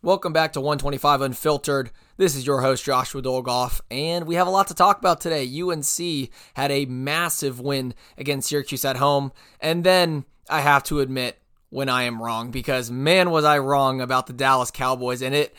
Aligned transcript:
Welcome 0.00 0.32
back 0.32 0.52
to 0.52 0.60
125 0.60 1.22
Unfiltered. 1.22 1.90
This 2.18 2.36
is 2.36 2.46
your 2.46 2.60
host, 2.60 2.84
Joshua 2.84 3.20
Dolgoff, 3.20 3.80
and 3.90 4.28
we 4.28 4.36
have 4.36 4.46
a 4.46 4.50
lot 4.50 4.68
to 4.68 4.74
talk 4.74 5.00
about 5.00 5.20
today. 5.20 5.44
UNC 5.60 6.30
had 6.54 6.70
a 6.70 6.86
massive 6.86 7.58
win 7.58 7.94
against 8.16 8.48
Syracuse 8.48 8.84
at 8.84 8.98
home, 8.98 9.32
and 9.58 9.82
then 9.82 10.24
I 10.48 10.60
have 10.60 10.84
to 10.84 11.00
admit 11.00 11.40
when 11.70 11.88
I 11.88 12.04
am 12.04 12.22
wrong, 12.22 12.52
because 12.52 12.92
man, 12.92 13.30
was 13.30 13.44
I 13.44 13.58
wrong 13.58 14.00
about 14.00 14.28
the 14.28 14.32
Dallas 14.32 14.70
Cowboys, 14.70 15.20
and 15.20 15.34
it 15.34 15.52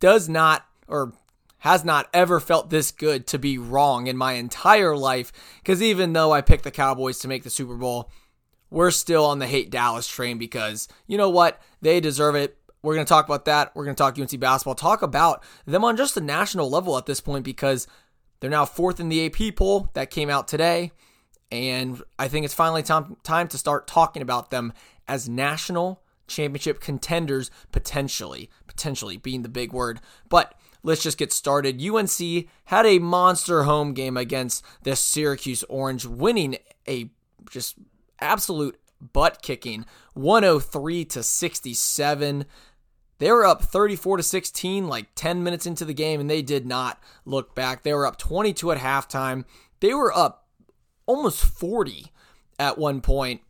does 0.00 0.28
not, 0.28 0.66
or 0.88 1.12
has 1.58 1.84
not 1.84 2.08
ever 2.12 2.40
felt 2.40 2.70
this 2.70 2.90
good 2.90 3.28
to 3.28 3.38
be 3.38 3.56
wrong 3.56 4.08
in 4.08 4.16
my 4.16 4.32
entire 4.32 4.96
life, 4.96 5.32
because 5.62 5.80
even 5.80 6.12
though 6.12 6.32
I 6.32 6.40
picked 6.40 6.64
the 6.64 6.72
Cowboys 6.72 7.20
to 7.20 7.28
make 7.28 7.44
the 7.44 7.50
Super 7.50 7.76
Bowl, 7.76 8.10
we're 8.68 8.90
still 8.90 9.24
on 9.24 9.38
the 9.38 9.46
hate 9.46 9.70
Dallas 9.70 10.08
train 10.08 10.38
because 10.38 10.88
you 11.06 11.16
know 11.16 11.30
what? 11.30 11.62
They 11.80 12.00
deserve 12.00 12.34
it 12.34 12.58
we're 12.86 12.94
going 12.94 13.04
to 13.04 13.08
talk 13.08 13.24
about 13.24 13.46
that. 13.46 13.74
We're 13.74 13.84
going 13.84 13.96
to 13.96 14.00
talk 14.00 14.16
UNC 14.16 14.38
basketball, 14.38 14.76
talk 14.76 15.02
about 15.02 15.42
them 15.64 15.84
on 15.84 15.96
just 15.96 16.16
a 16.16 16.20
national 16.20 16.70
level 16.70 16.96
at 16.96 17.06
this 17.06 17.20
point 17.20 17.44
because 17.44 17.88
they're 18.38 18.48
now 18.48 18.64
fourth 18.64 19.00
in 19.00 19.08
the 19.08 19.26
AP 19.26 19.56
poll 19.56 19.90
that 19.94 20.08
came 20.08 20.30
out 20.30 20.46
today. 20.46 20.92
And 21.50 22.00
I 22.16 22.28
think 22.28 22.44
it's 22.44 22.54
finally 22.54 22.84
time, 22.84 23.16
time 23.24 23.48
to 23.48 23.58
start 23.58 23.88
talking 23.88 24.22
about 24.22 24.50
them 24.50 24.72
as 25.08 25.28
national 25.28 26.00
championship 26.28 26.80
contenders, 26.80 27.50
potentially. 27.72 28.50
Potentially 28.68 29.16
being 29.16 29.42
the 29.42 29.48
big 29.48 29.72
word. 29.72 30.00
But 30.28 30.54
let's 30.84 31.02
just 31.02 31.18
get 31.18 31.32
started. 31.32 31.82
UNC 31.82 32.46
had 32.66 32.86
a 32.86 33.00
monster 33.00 33.64
home 33.64 33.94
game 33.94 34.16
against 34.16 34.64
the 34.82 34.94
Syracuse 34.94 35.64
Orange, 35.64 36.06
winning 36.06 36.56
a 36.86 37.10
just 37.50 37.74
absolute 38.20 38.78
butt 39.00 39.42
kicking 39.42 39.84
103 40.14 41.04
to 41.06 41.22
67. 41.22 42.46
They 43.18 43.30
were 43.30 43.46
up 43.46 43.62
34 43.62 44.18
to 44.18 44.22
16 44.22 44.88
like 44.88 45.06
10 45.14 45.42
minutes 45.42 45.66
into 45.66 45.84
the 45.84 45.94
game 45.94 46.20
and 46.20 46.28
they 46.28 46.42
did 46.42 46.66
not 46.66 47.00
look 47.24 47.54
back. 47.54 47.82
They 47.82 47.94
were 47.94 48.06
up 48.06 48.18
22 48.18 48.72
at 48.72 48.78
halftime. 48.78 49.44
They 49.80 49.94
were 49.94 50.16
up 50.16 50.46
almost 51.06 51.44
40 51.44 52.12
at 52.58 52.78
one 52.78 53.00
point 53.00 53.40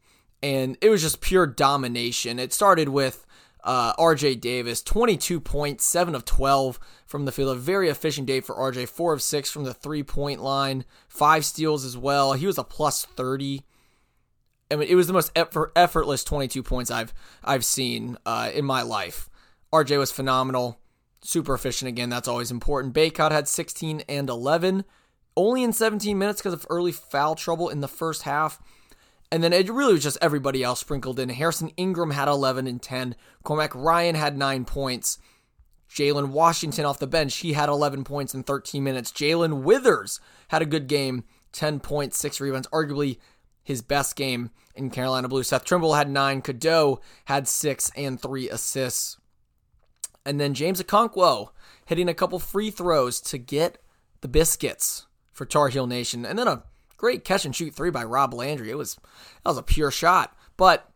and 0.42 0.76
it 0.80 0.90
was 0.90 1.02
just 1.02 1.20
pure 1.20 1.46
domination. 1.46 2.38
It 2.38 2.52
started 2.52 2.88
with 2.88 3.26
uh, 3.64 3.94
RJ 3.94 4.40
Davis, 4.40 4.80
22 4.80 5.40
points, 5.40 5.84
7 5.84 6.14
of 6.14 6.24
12 6.24 6.78
from 7.04 7.24
the 7.24 7.32
field. 7.32 7.56
A 7.56 7.58
very 7.58 7.88
efficient 7.88 8.28
day 8.28 8.40
for 8.40 8.54
RJ, 8.54 8.88
4 8.88 9.14
of 9.14 9.22
6 9.22 9.50
from 9.50 9.64
the 9.64 9.74
three 9.74 10.04
point 10.04 10.40
line, 10.40 10.84
5 11.08 11.44
steals 11.44 11.84
as 11.84 11.96
well. 11.96 12.34
He 12.34 12.46
was 12.46 12.58
a 12.58 12.64
plus 12.64 13.04
30. 13.04 13.64
I 14.70 14.76
mean, 14.76 14.88
it 14.88 14.94
was 14.94 15.08
the 15.08 15.12
most 15.12 15.32
effort, 15.34 15.72
effortless 15.74 16.22
22 16.22 16.62
points 16.62 16.90
I've 16.90 17.12
I've 17.42 17.64
seen 17.64 18.18
uh, 18.24 18.50
in 18.54 18.64
my 18.64 18.82
life. 18.82 19.28
RJ 19.72 19.98
was 19.98 20.12
phenomenal, 20.12 20.80
super 21.22 21.54
efficient 21.54 21.88
again. 21.88 22.08
That's 22.08 22.28
always 22.28 22.50
important. 22.50 22.94
Bacot 22.94 23.32
had 23.32 23.48
16 23.48 24.02
and 24.08 24.28
11, 24.28 24.84
only 25.36 25.62
in 25.62 25.72
17 25.72 26.16
minutes 26.16 26.40
because 26.40 26.54
of 26.54 26.66
early 26.70 26.92
foul 26.92 27.34
trouble 27.34 27.68
in 27.68 27.80
the 27.80 27.88
first 27.88 28.22
half. 28.22 28.60
And 29.32 29.42
then 29.42 29.52
it 29.52 29.68
really 29.68 29.94
was 29.94 30.04
just 30.04 30.18
everybody 30.22 30.62
else 30.62 30.80
sprinkled 30.80 31.18
in. 31.18 31.28
Harrison 31.30 31.70
Ingram 31.76 32.12
had 32.12 32.28
11 32.28 32.66
and 32.66 32.80
10. 32.80 33.16
Cormac 33.42 33.74
Ryan 33.74 34.14
had 34.14 34.38
9 34.38 34.64
points. 34.64 35.18
Jalen 35.90 36.28
Washington 36.28 36.84
off 36.84 36.98
the 36.98 37.06
bench, 37.06 37.36
he 37.36 37.52
had 37.52 37.68
11 37.68 38.04
points 38.04 38.34
in 38.34 38.42
13 38.42 38.82
minutes. 38.82 39.12
Jae'Lyn 39.12 39.62
Withers 39.62 40.20
had 40.48 40.62
a 40.62 40.66
good 40.66 40.88
game, 40.88 41.24
10 41.52 41.80
points, 41.80 42.18
6 42.18 42.40
rebounds, 42.40 42.68
arguably 42.68 43.18
his 43.62 43.82
best 43.82 44.14
game 44.16 44.50
in 44.74 44.90
Carolina 44.90 45.28
Blue. 45.28 45.42
Seth 45.42 45.64
Trimble 45.64 45.94
had 45.94 46.10
9. 46.10 46.42
Cadeau 46.42 47.00
had 47.26 47.48
6 47.48 47.90
and 47.96 48.20
3 48.20 48.48
assists. 48.50 49.18
And 50.26 50.40
then 50.40 50.54
James 50.54 50.82
Okonkwo 50.82 51.50
hitting 51.86 52.08
a 52.08 52.14
couple 52.14 52.38
free 52.38 52.70
throws 52.70 53.20
to 53.22 53.38
get 53.38 53.78
the 54.20 54.28
biscuits 54.28 55.06
for 55.32 55.46
Tar 55.46 55.68
Heel 55.68 55.86
Nation. 55.86 56.26
And 56.26 56.38
then 56.38 56.48
a 56.48 56.64
great 56.96 57.24
catch 57.24 57.44
and 57.44 57.54
shoot 57.54 57.74
three 57.74 57.90
by 57.90 58.04
Rob 58.04 58.34
Landry. 58.34 58.70
It 58.70 58.76
was 58.76 58.96
that 58.96 59.50
was 59.50 59.58
a 59.58 59.62
pure 59.62 59.90
shot. 59.90 60.36
But 60.56 60.90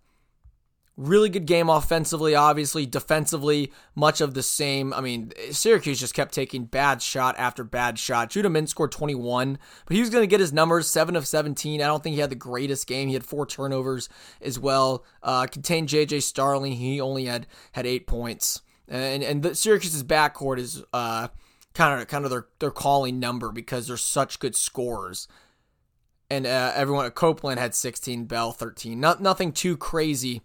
really 0.96 1.28
good 1.28 1.46
game 1.46 1.68
offensively, 1.68 2.34
obviously. 2.34 2.86
Defensively, 2.86 3.72
much 3.94 4.20
of 4.20 4.34
the 4.34 4.42
same. 4.42 4.92
I 4.92 5.00
mean, 5.00 5.32
Syracuse 5.50 6.00
just 6.00 6.14
kept 6.14 6.34
taking 6.34 6.64
bad 6.64 7.00
shot 7.00 7.36
after 7.38 7.64
bad 7.64 7.98
shot. 7.98 8.30
Judah 8.30 8.48
Mintz 8.48 8.70
scored 8.70 8.92
21, 8.92 9.58
but 9.86 9.94
he 9.94 10.00
was 10.00 10.10
going 10.10 10.22
to 10.22 10.26
get 10.26 10.40
his 10.40 10.52
numbers 10.52 10.88
7 10.88 11.14
of 11.16 11.26
17. 11.26 11.80
I 11.80 11.86
don't 11.86 12.02
think 12.02 12.14
he 12.14 12.20
had 12.20 12.30
the 12.30 12.36
greatest 12.36 12.86
game. 12.86 13.08
He 13.08 13.14
had 13.14 13.24
four 13.24 13.46
turnovers 13.46 14.08
as 14.40 14.58
well. 14.58 15.04
Uh, 15.22 15.46
contained 15.46 15.88
JJ 15.88 16.22
Starling. 16.22 16.72
He 16.72 17.00
only 17.00 17.26
had, 17.26 17.46
had 17.72 17.86
eight 17.86 18.06
points 18.06 18.62
and 18.90 19.22
and 19.22 19.42
the 19.42 19.54
Syracuse's 19.54 20.04
backcourt 20.04 20.58
is 20.58 20.82
uh 20.92 21.28
kind 21.74 22.00
of 22.00 22.08
kind 22.08 22.24
of 22.24 22.30
their 22.30 22.46
their 22.58 22.70
calling 22.70 23.18
number 23.18 23.52
because 23.52 23.86
they're 23.86 23.96
such 23.96 24.38
good 24.38 24.56
scorers. 24.56 25.28
And 26.32 26.46
uh, 26.46 26.72
everyone 26.76 27.06
at 27.06 27.16
Copeland 27.16 27.58
had 27.58 27.74
16, 27.74 28.26
Bell 28.26 28.52
13. 28.52 29.00
Not 29.00 29.20
nothing 29.20 29.50
too 29.50 29.76
crazy 29.76 30.42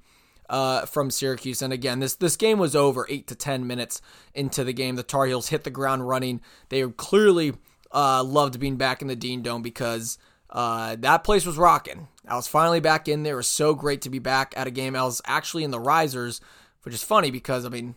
uh, 0.49 0.87
from 0.87 1.11
Syracuse. 1.11 1.61
And 1.61 1.71
again, 1.71 1.99
this 1.99 2.15
this 2.15 2.35
game 2.35 2.57
was 2.57 2.75
over 2.75 3.05
eight 3.09 3.27
to 3.27 3.35
10 3.35 3.67
minutes 3.67 4.01
into 4.33 4.63
the 4.63 4.73
game. 4.73 4.95
The 4.95 5.03
Tar 5.03 5.25
Heels 5.25 5.49
hit 5.49 5.63
the 5.63 5.69
ground 5.69 6.07
running. 6.07 6.41
They 6.69 6.87
clearly 6.89 7.53
uh, 7.91 8.23
loved 8.23 8.59
being 8.59 8.77
back 8.77 9.01
in 9.01 9.07
the 9.07 9.15
Dean 9.15 9.41
Dome 9.41 9.61
because 9.61 10.17
uh, 10.49 10.95
that 10.99 11.23
place 11.23 11.45
was 11.45 11.57
rocking. 11.57 12.07
I 12.27 12.35
was 12.35 12.47
finally 12.47 12.79
back 12.79 13.07
in 13.07 13.23
there. 13.23 13.33
It 13.33 13.37
was 13.37 13.47
so 13.47 13.75
great 13.75 14.01
to 14.01 14.09
be 14.09 14.19
back 14.19 14.53
at 14.57 14.67
a 14.67 14.71
game. 14.71 14.95
I 14.95 15.03
was 15.03 15.21
actually 15.25 15.63
in 15.63 15.71
the 15.71 15.79
risers, 15.79 16.41
which 16.83 16.95
is 16.95 17.03
funny 17.03 17.29
because 17.29 17.65
I 17.65 17.69
mean 17.69 17.95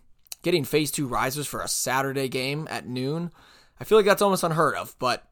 getting 0.49 0.65
phase 0.65 0.91
two 0.91 1.07
risers 1.07 1.47
for 1.47 1.61
a 1.61 1.69
Saturday 1.69 2.27
game 2.27 2.67
at 2.71 2.89
noon. 2.89 3.31
I 3.79 3.85
feel 3.85 3.99
like 3.99 4.07
that's 4.07 4.23
almost 4.23 4.43
unheard 4.43 4.77
of, 4.77 4.97
but 4.99 5.29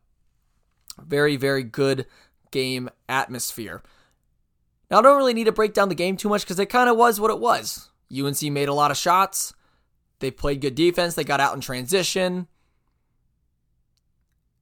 very, 1.03 1.37
very 1.37 1.63
good 1.63 2.05
game 2.51 2.91
atmosphere. 3.09 3.83
Now, 4.91 4.99
I 4.99 5.03
don't 5.03 5.17
really 5.17 5.33
need 5.33 5.45
to 5.45 5.53
break 5.53 5.73
down 5.73 5.89
the 5.89 5.95
game 5.95 6.19
too 6.19 6.29
much 6.29 6.43
because 6.43 6.59
it 6.59 6.67
kind 6.67 6.91
of 6.91 6.99
was 6.99 7.19
what 7.19 7.31
it 7.31 7.41
was. 7.41 7.89
UNC 8.15 8.43
made 8.43 8.69
a 8.69 8.75
lot 8.75 8.91
of 8.91 8.99
shots. 8.99 9.55
They 10.19 10.31
played 10.31 10.61
good 10.61 10.75
defense. 10.75 11.15
They 11.15 11.25
got 11.25 11.41
out 11.41 11.55
in 11.55 11.63
transition. 11.63 12.47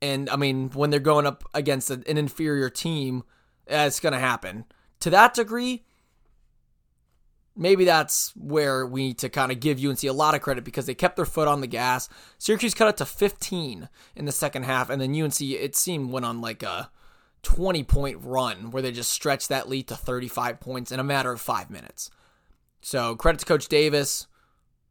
And 0.00 0.30
I 0.30 0.36
mean, 0.36 0.70
when 0.70 0.90
they're 0.90 1.00
going 1.00 1.26
up 1.26 1.42
against 1.52 1.90
an 1.90 2.04
inferior 2.06 2.70
team, 2.70 3.24
it's 3.66 3.98
going 3.98 4.12
to 4.12 4.20
happen. 4.20 4.66
To 5.00 5.10
that 5.10 5.34
degree, 5.34 5.84
maybe 7.56 7.84
that's 7.84 8.32
where 8.36 8.86
we 8.86 9.08
need 9.08 9.18
to 9.18 9.28
kind 9.28 9.52
of 9.52 9.60
give 9.60 9.84
UNC 9.84 10.02
a 10.04 10.10
lot 10.10 10.34
of 10.34 10.40
credit 10.40 10.64
because 10.64 10.86
they 10.86 10.94
kept 10.94 11.16
their 11.16 11.24
foot 11.24 11.48
on 11.48 11.60
the 11.60 11.66
gas. 11.66 12.08
Syracuse 12.38 12.74
cut 12.74 12.88
it 12.88 12.96
to 12.98 13.06
15 13.06 13.88
in 14.16 14.24
the 14.24 14.32
second 14.32 14.64
half, 14.64 14.90
and 14.90 15.00
then 15.00 15.14
UNC, 15.14 15.40
it 15.40 15.76
seemed, 15.76 16.10
went 16.10 16.26
on 16.26 16.40
like 16.40 16.62
a 16.62 16.90
20 17.42 17.84
point 17.84 18.18
run 18.22 18.70
where 18.70 18.82
they 18.82 18.90
just 18.90 19.12
stretched 19.12 19.48
that 19.48 19.68
lead 19.68 19.86
to 19.88 19.94
35 19.94 20.60
points 20.60 20.90
in 20.90 20.98
a 20.98 21.04
matter 21.04 21.30
of 21.30 21.40
five 21.40 21.70
minutes. 21.70 22.10
So 22.80 23.14
credit 23.16 23.40
to 23.40 23.46
Coach 23.46 23.68
Davis. 23.68 24.26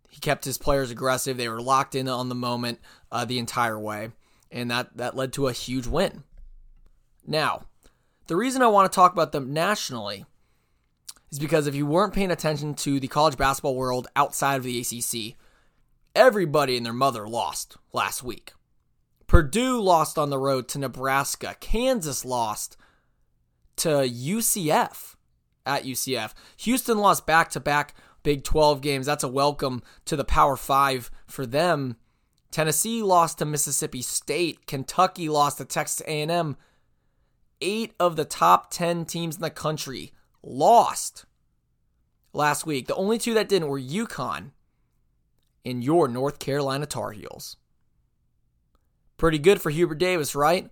He 0.10 0.20
kept 0.20 0.46
his 0.46 0.60
players 0.60 0.92
aggressive. 0.92 1.38
They 1.38 1.50
were 1.50 1.62
locked 1.62 1.96
in 1.96 2.08
on 2.08 2.30
the 2.30 2.36
moment 2.36 2.80
uh, 3.12 3.26
the 3.26 3.40
entire 3.40 3.80
way, 3.80 4.10
and 4.52 4.70
that, 4.70 4.96
that 4.98 5.16
led 5.16 5.34
to 5.34 5.48
a 5.48 5.54
huge 5.54 5.88
win. 5.88 6.24
Now, 7.26 7.64
the 8.28 8.36
reason 8.36 8.62
I 8.62 8.68
want 8.68 8.92
to 8.92 8.96
talk 8.96 9.12
about 9.12 9.32
them 9.32 9.54
nationally 9.54 10.26
is 11.34 11.40
because 11.40 11.66
if 11.66 11.74
you 11.74 11.88
weren't 11.88 12.14
paying 12.14 12.30
attention 12.30 12.76
to 12.76 13.00
the 13.00 13.08
college 13.08 13.38
basketball 13.38 13.76
world 13.76 14.08
outside 14.16 14.58
of 14.58 14.64
the 14.64 14.80
ACC, 14.80 15.36
everybody 16.16 16.78
and 16.78 16.86
their 16.86 16.94
mother 16.94 17.28
lost 17.28 17.76
last 17.92 18.24
week. 18.24 18.54
Purdue 19.26 19.82
lost 19.82 20.20
on 20.20 20.30
the 20.30 20.38
road 20.38 20.68
to 20.70 20.78
Nebraska. 20.78 21.56
Kansas 21.60 22.24
lost 22.24 22.78
to 23.78 23.90
UCF 23.90 25.16
at 25.66 25.86
UCF. 25.86 26.34
Houston 26.58 27.00
lost 27.00 27.26
back 27.26 27.50
to 27.50 27.60
back 27.60 27.96
Big 28.22 28.44
12 28.44 28.82
games. 28.82 29.08
That's 29.08 29.24
a 29.24 29.28
welcome 29.28 29.82
to 30.06 30.16
the 30.16 30.24
Power 30.24 30.56
5 30.56 31.10
for 31.26 31.48
them. 31.48 31.98
Tennessee 32.52 33.02
lost 33.02 33.40
to 33.40 33.46
Mississippi 33.46 34.04
State. 34.04 34.68
Kentucky 34.68 35.28
lost 35.30 35.58
to 35.58 35.66
Texas 35.66 36.02
A&M. 36.08 36.58
8 37.60 37.94
of 38.00 38.18
the 38.18 38.26
top 38.26 38.70
10 38.70 39.06
teams 39.06 39.38
in 39.38 39.42
the 39.42 39.50
country 39.50 40.14
lost 40.44 41.26
last 42.34 42.66
week. 42.66 42.88
The 42.88 42.96
only 42.96 43.18
two 43.18 43.34
that 43.36 43.48
didn't 43.48 43.70
were 43.70 43.80
UConn 43.80 44.52
and 45.66 45.84
your 45.84 46.08
North 46.08 46.40
Carolina 46.40 46.86
Tar 46.86 47.12
Heels. 47.12 47.58
Pretty 49.18 49.40
good 49.40 49.62
for 49.62 49.70
Hubert 49.70 50.00
Davis, 50.00 50.36
right? 50.36 50.70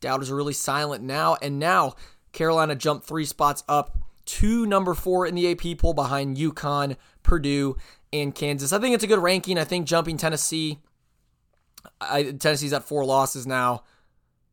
Doubters 0.00 0.30
are 0.30 0.36
really 0.36 0.54
silent 0.54 1.04
now, 1.04 1.36
and 1.42 1.58
now 1.58 1.94
Carolina 2.32 2.74
jumped 2.74 3.06
three 3.06 3.24
spots 3.24 3.62
up 3.68 3.98
to 4.24 4.64
number 4.66 4.94
four 4.94 5.26
in 5.26 5.34
the 5.34 5.50
AP 5.50 5.78
poll 5.78 5.92
behind 5.92 6.36
UConn, 6.36 6.96
Purdue, 7.22 7.76
and 8.12 8.34
Kansas. 8.34 8.72
I 8.72 8.78
think 8.78 8.94
it's 8.94 9.04
a 9.04 9.08
good 9.08 9.18
ranking. 9.18 9.58
I 9.58 9.64
think 9.64 9.86
jumping 9.86 10.16
Tennessee, 10.16 10.78
I, 12.00 12.24
Tennessee's 12.24 12.72
at 12.72 12.84
four 12.84 13.04
losses 13.04 13.46
now. 13.46 13.84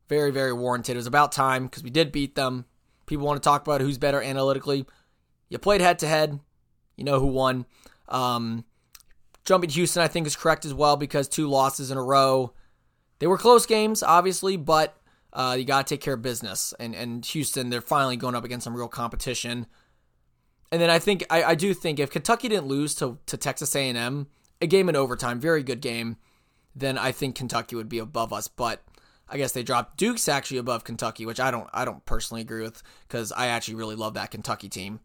Very, 0.08 0.32
very 0.32 0.52
warranted. 0.52 0.96
It 0.96 0.98
was 0.98 1.06
about 1.06 1.30
time 1.32 1.64
because 1.64 1.84
we 1.84 1.90
did 1.90 2.10
beat 2.10 2.34
them. 2.34 2.64
People 3.06 3.26
want 3.26 3.40
to 3.40 3.46
talk 3.46 3.62
about 3.62 3.80
who's 3.80 3.98
better 3.98 4.20
analytically. 4.20 4.86
You 5.50 5.58
played 5.58 5.82
head 5.82 5.98
to 5.98 6.08
head. 6.08 6.40
You 6.96 7.04
know 7.04 7.20
who 7.20 7.26
won. 7.26 7.66
Um, 8.08 8.64
jumping 9.44 9.70
Houston, 9.70 10.02
I 10.02 10.08
think, 10.08 10.26
is 10.26 10.36
correct 10.36 10.64
as 10.64 10.72
well 10.72 10.96
because 10.96 11.28
two 11.28 11.48
losses 11.48 11.90
in 11.90 11.98
a 11.98 12.02
row. 12.02 12.54
They 13.18 13.26
were 13.26 13.36
close 13.36 13.66
games, 13.66 14.02
obviously, 14.02 14.56
but 14.56 14.96
uh, 15.32 15.56
you 15.58 15.64
got 15.64 15.86
to 15.86 15.94
take 15.94 16.00
care 16.00 16.14
of 16.14 16.22
business. 16.22 16.72
And, 16.80 16.94
and 16.94 17.24
Houston, 17.26 17.68
they're 17.68 17.82
finally 17.82 18.16
going 18.16 18.34
up 18.34 18.44
against 18.44 18.64
some 18.64 18.74
real 18.74 18.88
competition. 18.88 19.66
And 20.72 20.80
then 20.80 20.88
I 20.88 20.98
think 20.98 21.24
I, 21.28 21.42
I 21.42 21.54
do 21.54 21.74
think 21.74 21.98
if 21.98 22.10
Kentucky 22.10 22.48
didn't 22.48 22.66
lose 22.66 22.94
to, 22.96 23.18
to 23.26 23.36
Texas 23.36 23.74
A&M, 23.74 24.28
a 24.60 24.66
game 24.66 24.88
in 24.88 24.96
overtime, 24.96 25.40
very 25.40 25.62
good 25.62 25.80
game, 25.80 26.16
then 26.74 26.96
I 26.96 27.12
think 27.12 27.34
Kentucky 27.34 27.76
would 27.76 27.88
be 27.88 27.98
above 27.98 28.32
us. 28.32 28.46
But 28.48 28.82
I 29.28 29.36
guess 29.36 29.52
they 29.52 29.62
dropped 29.62 29.96
Duke's 29.96 30.28
actually 30.28 30.58
above 30.58 30.84
Kentucky, 30.84 31.26
which 31.26 31.40
I 31.40 31.50
don't 31.50 31.68
I 31.72 31.84
don't 31.84 32.04
personally 32.04 32.40
agree 32.40 32.62
with 32.62 32.82
because 33.06 33.32
I 33.32 33.46
actually 33.46 33.76
really 33.76 33.96
love 33.96 34.14
that 34.14 34.30
Kentucky 34.30 34.68
team. 34.68 35.00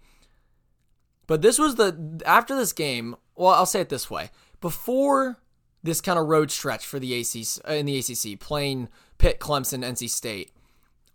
But 1.27 1.42
this 1.42 1.57
was 1.57 1.75
the 1.75 2.22
after 2.25 2.56
this 2.56 2.74
game. 2.74 3.16
Well, 3.36 3.54
I'll 3.54 3.66
say 3.66 3.81
it 3.81 3.89
this 3.89 4.10
way: 4.10 4.30
before 4.62 5.39
this 5.83 6.01
kind 6.01 6.18
of 6.18 6.27
road 6.27 6.51
stretch 6.51 6.86
for 6.86 7.00
the 7.00 7.19
ACC 7.19 7.68
uh, 7.68 7.74
in 7.74 7.86
the 7.86 7.98
ACC, 7.98 8.39
playing 8.39 8.89
Pitt, 9.18 9.39
Clemson, 9.39 9.86
NC 9.86 10.10
State, 10.10 10.51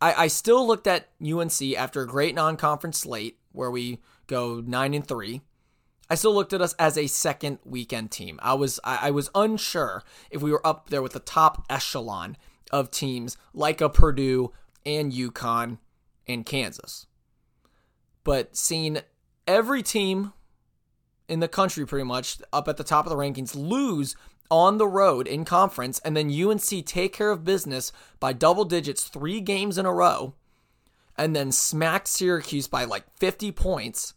I, 0.01 0.25
I 0.25 0.27
still 0.29 0.67
looked 0.67 0.87
at 0.87 1.09
UNC 1.25 1.61
after 1.77 2.03
a 2.03 2.07
great 2.07 2.35
non-conference 2.35 2.99
slate 2.99 3.39
where 3.53 3.71
we 3.71 3.99
go 4.27 4.63
nine 4.65 4.95
and 4.95 5.07
three. 5.07 5.43
I 6.09 6.17
still 6.17 6.35
looked 6.35 6.53
at 6.53 6.61
us 6.61 6.75
as 6.79 6.99
a 6.99 7.07
second 7.07 7.59
weekend 7.65 8.11
team. 8.11 8.41
I 8.43 8.55
was 8.55 8.81
I, 8.83 9.09
I 9.09 9.11
was 9.11 9.31
unsure 9.35 10.03
if 10.31 10.43
we 10.43 10.51
were 10.51 10.67
up 10.67 10.91
there 10.91 11.03
with 11.03 11.13
the 11.13 11.21
top 11.21 11.65
echelon 11.71 12.37
of 12.73 12.91
teams 12.91 13.37
like 13.53 13.81
a 13.81 13.89
Purdue 13.89 14.53
and 14.85 15.13
UConn 15.13 15.79
and 16.27 16.47
Kansas. 16.47 17.07
But 18.25 18.57
seeing 18.57 18.99
every 19.51 19.83
team 19.83 20.33
in 21.29 21.41
the 21.41 21.49
country 21.49 21.87
pretty 21.87 22.05
much 22.05 22.39
up 22.53 22.69
at 22.69 22.77
the 22.77 22.85
top 22.85 23.07
of 23.07 23.11
the 23.11 23.17
rankings 23.17 23.55
lose 23.55 24.17
on 24.51 24.79
the 24.79 24.87
road 24.87 25.27
in 25.29 25.45
conference 25.45 26.01
and 26.01 26.17
then 26.17 26.33
UNC 26.33 26.85
take 26.85 27.13
care 27.13 27.31
of 27.31 27.45
business 27.45 27.93
by 28.19 28.33
double 28.33 28.65
digits 28.65 29.05
3 29.05 29.41
games 29.41 29.79
in 29.79 29.87
a 29.87 29.93
row 29.93 30.35
and 31.17 31.37
then 31.37 31.53
smack 31.53 32.09
Syracuse 32.09 32.67
by 32.67 32.85
like 32.85 33.05
50 33.17 33.53
points. 33.53 34.15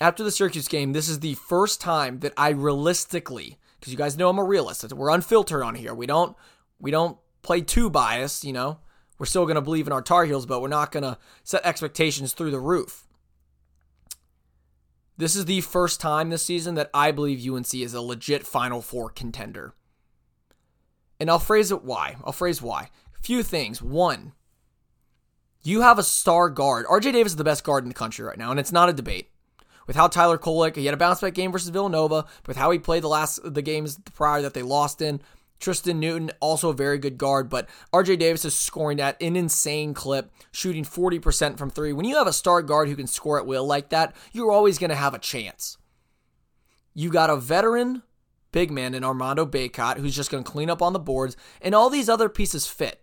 After 0.00 0.22
the 0.22 0.30
Syracuse 0.30 0.68
game, 0.68 0.92
this 0.92 1.08
is 1.08 1.20
the 1.20 1.34
first 1.34 1.80
time 1.80 2.20
that 2.20 2.32
I 2.36 2.50
realistically, 2.50 3.58
because 3.78 3.92
you 3.92 3.98
guys 3.98 4.16
know 4.16 4.28
I'm 4.28 4.38
a 4.38 4.44
realist, 4.44 4.84
we're 4.92 5.10
unfiltered 5.10 5.62
on 5.62 5.74
here. 5.74 5.94
We 5.94 6.06
don't 6.06 6.36
we 6.78 6.90
don't 6.90 7.18
play 7.42 7.60
too 7.60 7.90
biased, 7.90 8.44
you 8.44 8.52
know. 8.52 8.78
We're 9.18 9.26
still 9.26 9.44
to 9.56 9.60
believe 9.60 9.86
in 9.86 9.92
our 9.92 10.00
Tar 10.00 10.24
Heels, 10.24 10.46
but 10.46 10.62
we're 10.62 10.68
not 10.68 10.92
to 11.02 11.18
set 11.44 11.66
expectations 11.66 12.32
through 12.32 12.52
the 12.52 12.60
roof. 12.60 13.06
This 15.20 15.36
is 15.36 15.44
the 15.44 15.60
first 15.60 16.00
time 16.00 16.30
this 16.30 16.42
season 16.42 16.76
that 16.76 16.88
I 16.94 17.10
believe 17.10 17.46
UNC 17.46 17.74
is 17.74 17.92
a 17.92 18.00
legit 18.00 18.46
Final 18.46 18.80
Four 18.80 19.10
contender. 19.10 19.74
And 21.20 21.28
I'll 21.28 21.38
phrase 21.38 21.70
it 21.70 21.84
why. 21.84 22.16
I'll 22.24 22.32
phrase 22.32 22.62
why. 22.62 22.88
A 23.18 23.22
few 23.22 23.42
things. 23.42 23.82
One, 23.82 24.32
you 25.62 25.82
have 25.82 25.98
a 25.98 26.02
star 26.02 26.48
guard. 26.48 26.86
RJ 26.86 27.12
Davis 27.12 27.32
is 27.32 27.36
the 27.36 27.44
best 27.44 27.64
guard 27.64 27.84
in 27.84 27.90
the 27.90 27.94
country 27.94 28.24
right 28.24 28.38
now, 28.38 28.50
and 28.50 28.58
it's 28.58 28.72
not 28.72 28.88
a 28.88 28.94
debate. 28.94 29.28
With 29.86 29.94
how 29.94 30.08
Tyler 30.08 30.38
Kolek, 30.38 30.76
he 30.76 30.86
had 30.86 30.94
a 30.94 30.96
bounce 30.96 31.20
back 31.20 31.34
game 31.34 31.52
versus 31.52 31.68
Villanova, 31.68 32.24
with 32.46 32.56
how 32.56 32.70
he 32.70 32.78
played 32.78 33.02
the 33.02 33.08
last 33.08 33.40
the 33.44 33.60
games 33.60 33.98
prior 34.14 34.40
that 34.40 34.54
they 34.54 34.62
lost 34.62 35.02
in, 35.02 35.20
Tristan 35.60 36.00
Newton, 36.00 36.30
also 36.40 36.70
a 36.70 36.74
very 36.74 36.98
good 36.98 37.18
guard, 37.18 37.48
but 37.48 37.68
RJ 37.92 38.18
Davis 38.18 38.44
is 38.44 38.56
scoring 38.56 39.00
at 39.00 39.20
an 39.22 39.36
insane 39.36 39.94
clip, 39.94 40.32
shooting 40.50 40.84
40% 40.84 41.58
from 41.58 41.70
three. 41.70 41.92
When 41.92 42.06
you 42.06 42.16
have 42.16 42.26
a 42.26 42.32
star 42.32 42.62
guard 42.62 42.88
who 42.88 42.96
can 42.96 43.06
score 43.06 43.38
at 43.38 43.46
will 43.46 43.66
like 43.66 43.90
that, 43.90 44.16
you're 44.32 44.50
always 44.50 44.78
going 44.78 44.90
to 44.90 44.96
have 44.96 45.14
a 45.14 45.18
chance. 45.18 45.76
You 46.94 47.10
got 47.10 47.30
a 47.30 47.36
veteran 47.36 48.02
big 48.52 48.70
man 48.70 48.94
in 48.94 49.04
Armando 49.04 49.46
Bacot 49.46 49.98
who's 49.98 50.16
just 50.16 50.30
going 50.30 50.44
to 50.44 50.50
clean 50.50 50.70
up 50.70 50.82
on 50.82 50.92
the 50.92 50.98
boards, 50.98 51.36
and 51.60 51.74
all 51.74 51.90
these 51.90 52.08
other 52.08 52.28
pieces 52.28 52.66
fit. 52.66 53.02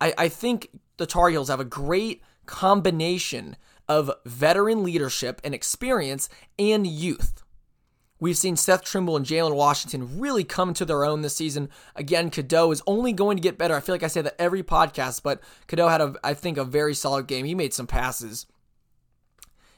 I, 0.00 0.14
I 0.18 0.28
think 0.28 0.68
the 0.96 1.06
Tar 1.06 1.30
Heels 1.30 1.48
have 1.48 1.60
a 1.60 1.64
great 1.64 2.22
combination 2.46 3.56
of 3.88 4.10
veteran 4.24 4.82
leadership 4.82 5.40
and 5.44 5.54
experience 5.54 6.28
and 6.58 6.86
youth. 6.86 7.41
We've 8.22 8.38
seen 8.38 8.54
Seth 8.54 8.84
Trimble 8.84 9.16
and 9.16 9.26
Jalen 9.26 9.56
Washington 9.56 10.20
really 10.20 10.44
come 10.44 10.74
to 10.74 10.84
their 10.84 11.04
own 11.04 11.22
this 11.22 11.34
season. 11.34 11.68
Again, 11.96 12.30
Cadeau 12.30 12.70
is 12.70 12.80
only 12.86 13.12
going 13.12 13.36
to 13.36 13.42
get 13.42 13.58
better. 13.58 13.74
I 13.74 13.80
feel 13.80 13.96
like 13.96 14.04
I 14.04 14.06
say 14.06 14.22
that 14.22 14.40
every 14.40 14.62
podcast, 14.62 15.24
but 15.24 15.40
Cadeau 15.66 15.88
had, 15.88 16.00
a, 16.00 16.14
I 16.22 16.34
think, 16.34 16.56
a 16.56 16.62
very 16.62 16.94
solid 16.94 17.26
game. 17.26 17.46
He 17.46 17.56
made 17.56 17.74
some 17.74 17.88
passes 17.88 18.46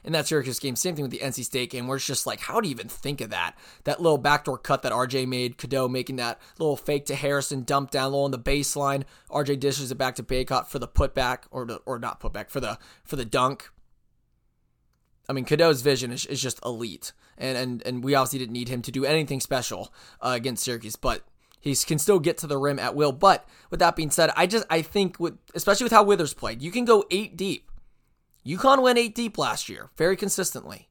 in 0.03 0.13
that 0.13 0.27
Syracuse 0.27 0.59
game. 0.59 0.75
Same 0.75 0.95
thing 0.95 1.01
with 1.01 1.09
the 1.09 1.25
NC 1.25 1.43
State 1.43 1.71
game, 1.71 1.87
where 1.87 1.97
it's 1.97 2.05
just 2.05 2.27
like, 2.27 2.39
how 2.39 2.61
do 2.61 2.67
you 2.67 2.75
even 2.75 2.87
think 2.87 3.19
of 3.19 3.31
that? 3.31 3.57
That 3.85 3.99
little 3.99 4.19
backdoor 4.19 4.59
cut 4.59 4.83
that 4.83 4.91
RJ 4.91 5.27
made, 5.27 5.57
Cadeau 5.57 5.87
making 5.87 6.17
that 6.17 6.39
little 6.59 6.77
fake 6.77 7.07
to 7.07 7.15
Harrison, 7.15 7.63
dump 7.63 7.89
down 7.89 8.11
low 8.11 8.25
on 8.25 8.29
the 8.29 8.37
baseline. 8.37 9.05
RJ 9.31 9.59
dishes 9.59 9.91
it 9.91 9.97
back 9.97 10.13
to 10.17 10.23
Bacot 10.23 10.67
for 10.67 10.77
the 10.77 10.87
putback, 10.87 11.45
or 11.49 11.67
or 11.87 11.97
not 11.97 12.19
putback 12.19 12.51
for 12.51 12.59
the 12.59 12.77
for 13.05 13.15
the 13.15 13.25
dunk. 13.25 13.71
I 15.27 15.33
mean, 15.33 15.45
Cadeau's 15.45 15.81
vision 15.81 16.11
is, 16.11 16.25
is 16.25 16.41
just 16.41 16.63
elite, 16.63 17.13
and, 17.37 17.57
and 17.57 17.83
and 17.85 18.03
we 18.03 18.15
obviously 18.15 18.39
didn't 18.39 18.53
need 18.53 18.69
him 18.69 18.81
to 18.83 18.91
do 18.91 19.05
anything 19.05 19.39
special 19.39 19.93
uh, 20.21 20.33
against 20.35 20.63
Syracuse, 20.63 20.95
but 20.95 21.23
he 21.59 21.75
can 21.75 21.97
still 21.97 22.19
get 22.19 22.37
to 22.39 22.47
the 22.47 22.57
rim 22.57 22.77
at 22.77 22.95
will. 22.95 23.11
But 23.11 23.47
with 23.71 23.79
that 23.79 23.95
being 23.95 24.11
said, 24.11 24.31
I 24.35 24.45
just 24.45 24.65
I 24.69 24.81
think 24.81 25.19
with 25.19 25.37
especially 25.55 25.85
with 25.85 25.93
how 25.93 26.03
Withers 26.03 26.33
played, 26.33 26.61
you 26.61 26.71
can 26.71 26.85
go 26.85 27.05
eight 27.09 27.35
deep. 27.35 27.71
UConn 28.45 28.83
went 28.83 28.99
eight 28.99 29.15
deep 29.15 29.37
last 29.37 29.67
year, 29.69 29.89
very 29.97 30.15
consistently. 30.15 30.89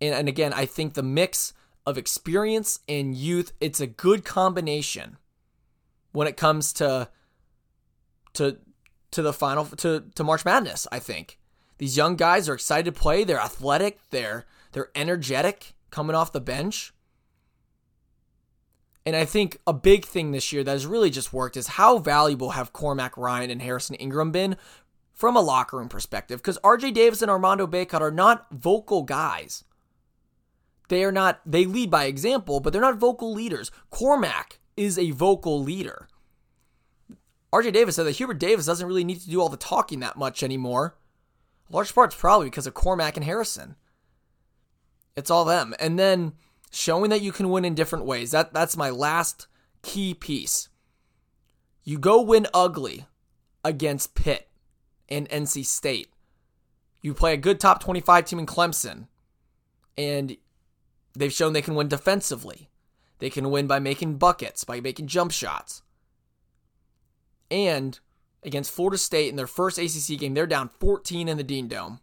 And, 0.00 0.14
and 0.14 0.28
again, 0.28 0.54
I 0.54 0.64
think 0.64 0.94
the 0.94 1.02
mix 1.02 1.52
of 1.86 1.98
experience 1.98 2.80
and 2.88 3.14
youth, 3.14 3.52
it's 3.60 3.80
a 3.80 3.86
good 3.86 4.24
combination 4.24 5.18
when 6.12 6.26
it 6.26 6.36
comes 6.36 6.72
to 6.74 7.10
to 8.32 8.56
to 9.10 9.22
the 9.22 9.32
final 9.32 9.66
to 9.66 10.04
to 10.14 10.24
March 10.24 10.44
Madness. 10.44 10.86
I 10.90 10.98
think 10.98 11.38
these 11.78 11.96
young 11.96 12.16
guys 12.16 12.48
are 12.48 12.54
excited 12.54 12.92
to 12.92 13.00
play. 13.00 13.24
They're 13.24 13.40
athletic. 13.40 13.98
They're 14.10 14.46
they're 14.72 14.90
energetic 14.94 15.74
coming 15.90 16.16
off 16.16 16.32
the 16.32 16.40
bench. 16.40 16.92
And 19.06 19.14
I 19.14 19.24
think 19.24 19.58
a 19.66 19.72
big 19.72 20.04
thing 20.04 20.32
this 20.32 20.52
year 20.52 20.64
that 20.64 20.70
has 20.70 20.86
really 20.86 21.10
just 21.10 21.32
worked 21.32 21.56
is 21.56 21.68
how 21.68 21.98
valuable 21.98 22.50
have 22.50 22.72
Cormac 22.72 23.16
Ryan 23.16 23.50
and 23.50 23.62
Harrison 23.62 23.96
Ingram 23.96 24.32
been 24.32 24.56
from 25.12 25.36
a 25.36 25.40
locker 25.40 25.76
room 25.76 25.88
perspective? 25.88 26.40
Because 26.40 26.58
RJ 26.58 26.94
Davis 26.94 27.22
and 27.22 27.30
Armando 27.30 27.66
Bacot 27.66 28.00
are 28.00 28.10
not 28.10 28.46
vocal 28.50 29.02
guys. 29.02 29.64
They 30.88 31.04
are 31.04 31.12
not, 31.12 31.40
they 31.46 31.66
lead 31.66 31.90
by 31.90 32.04
example, 32.04 32.60
but 32.60 32.72
they're 32.72 32.82
not 32.82 32.98
vocal 32.98 33.32
leaders. 33.32 33.70
Cormac 33.90 34.58
is 34.76 34.98
a 34.98 35.12
vocal 35.12 35.62
leader. 35.62 36.08
RJ 37.52 37.72
Davis 37.72 37.96
said 37.96 38.06
that 38.06 38.12
Hubert 38.12 38.38
Davis 38.38 38.66
doesn't 38.66 38.86
really 38.86 39.04
need 39.04 39.20
to 39.20 39.30
do 39.30 39.40
all 39.40 39.48
the 39.48 39.56
talking 39.56 40.00
that 40.00 40.16
much 40.16 40.42
anymore. 40.42 40.96
Large 41.74 41.92
part's 41.92 42.14
probably 42.14 42.46
because 42.46 42.68
of 42.68 42.74
Cormac 42.74 43.16
and 43.16 43.24
Harrison. 43.24 43.74
It's 45.16 45.28
all 45.28 45.44
them. 45.44 45.74
And 45.80 45.98
then 45.98 46.34
showing 46.70 47.10
that 47.10 47.20
you 47.20 47.32
can 47.32 47.50
win 47.50 47.64
in 47.64 47.74
different 47.74 48.04
ways. 48.04 48.30
That 48.30 48.54
that's 48.54 48.76
my 48.76 48.90
last 48.90 49.48
key 49.82 50.14
piece. 50.14 50.68
You 51.82 51.98
go 51.98 52.22
win 52.22 52.46
ugly 52.54 53.06
against 53.64 54.14
Pitt 54.14 54.48
and 55.08 55.28
NC 55.28 55.66
State. 55.66 56.10
You 57.02 57.12
play 57.12 57.34
a 57.34 57.38
good 57.38 57.58
top 57.58 57.82
25 57.82 58.24
team 58.24 58.38
in 58.38 58.46
Clemson 58.46 59.08
and 59.98 60.36
they've 61.16 61.32
shown 61.32 61.54
they 61.54 61.60
can 61.60 61.74
win 61.74 61.88
defensively. 61.88 62.70
They 63.18 63.30
can 63.30 63.50
win 63.50 63.66
by 63.66 63.80
making 63.80 64.18
buckets, 64.18 64.62
by 64.62 64.78
making 64.80 65.08
jump 65.08 65.32
shots. 65.32 65.82
And 67.50 67.98
against 68.44 68.70
Florida 68.70 68.98
State 68.98 69.28
in 69.28 69.36
their 69.36 69.46
first 69.46 69.78
ACC 69.78 70.18
game. 70.18 70.34
They're 70.34 70.46
down 70.46 70.68
14 70.80 71.28
in 71.28 71.36
the 71.36 71.42
Dean 71.42 71.68
Dome. 71.68 72.00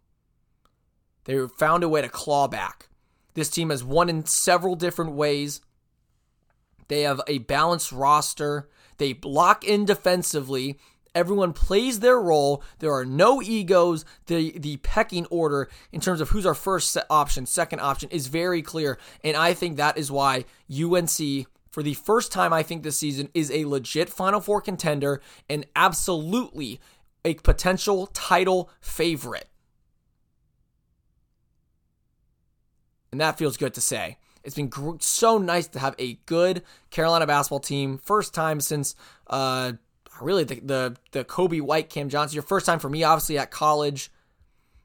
They 1.26 1.48
found 1.48 1.84
a 1.84 1.90
way 1.90 2.02
to 2.02 2.10
claw 2.10 2.48
back. 2.48 2.90
This 3.34 3.50
team 3.50 3.70
has 3.70 3.84
won 3.84 4.10
in 4.10 4.26
several 4.26 4.76
different 4.76 5.14
ways. 5.14 5.62
They 6.88 7.02
have 7.04 7.22
a 7.28 7.40
balanced 7.40 7.92
roster. 7.92 8.70
They 8.98 9.14
block 9.14 9.64
in 9.64 9.86
defensively. 9.86 10.78
Everyone 11.14 11.54
plays 11.54 12.00
their 12.00 12.20
role. 12.20 12.64
There 12.80 12.94
are 12.94 13.06
no 13.06 13.42
egos. 13.42 14.06
The 14.28 14.58
the 14.58 14.78
pecking 14.78 15.26
order 15.28 15.70
in 15.92 16.02
terms 16.02 16.22
of 16.22 16.30
who's 16.30 16.46
our 16.46 16.54
first 16.54 16.98
option, 17.10 17.46
second 17.46 17.80
option 17.80 18.10
is 18.10 18.28
very 18.28 18.62
clear, 18.62 18.98
and 19.24 19.36
I 19.36 19.54
think 19.54 19.78
that 19.78 19.98
is 19.98 20.12
why 20.12 20.46
UNC 20.72 21.48
for 21.72 21.82
the 21.82 21.94
first 21.94 22.32
time, 22.32 22.54
I 22.54 22.64
think 22.64 22.84
this 22.84 22.98
season, 22.98 23.30
is 23.34 23.50
a 23.50 23.66
legit 23.66 24.10
Final 24.10 24.42
Four 24.42 24.62
contender 24.62 25.22
and 25.50 25.66
absolutely 25.76 26.80
a 27.26 27.34
potential 27.36 28.08
title 28.08 28.70
favorite. 28.82 29.48
And 33.12 33.20
that 33.22 33.38
feels 33.38 33.58
good 33.58 33.74
to 33.74 33.82
say. 33.82 34.18
It's 34.44 34.56
been 34.56 34.72
so 35.00 35.38
nice 35.38 35.68
to 35.68 35.80
have 35.80 35.96
a 36.00 36.14
good 36.26 36.64
Carolina 36.90 37.28
basketball 37.28 37.60
team. 37.60 37.98
First 37.98 38.34
time 38.34 38.60
since 38.60 38.96
uh, 39.28 39.74
really 40.20 40.44
the, 40.44 40.60
the, 40.62 40.96
the 41.12 41.24
Coby 41.24 41.62
White, 41.62 41.90
Cam 41.90 42.10
Johnson. 42.10 42.36
Your 42.36 42.44
first 42.44 42.66
time 42.66 42.80
for 42.80 42.90
me, 42.90 43.04
obviously, 43.04 43.38
at 43.38 43.52
college. 43.52 44.12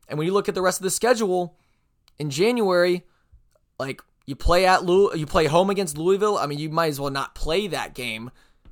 And 0.08 0.18
when 0.18 0.26
you 0.26 0.32
look 0.32 0.48
at 0.48 0.54
the 0.54 0.62
rest 0.62 0.80
of 0.80 0.84
the 0.84 0.90
schedule, 0.90 1.56
In 2.18 2.30
January, 2.30 3.04
like 3.78 4.02
you 4.26 4.34
play 4.36 4.66
at 4.66 4.84
Louis, 4.84 5.18
you 5.18 5.26
play 5.26 5.46
home 5.46 5.70
against 5.70 5.96
Louisville. 5.96 6.36
I 6.36 6.46
mean, 6.46 6.58
you 6.58 6.68
might 6.68 6.88
as 6.88 7.00
well 7.00 7.10
not 7.10 7.34
play 7.34 7.68
that 7.68 7.94
game. 7.94 8.30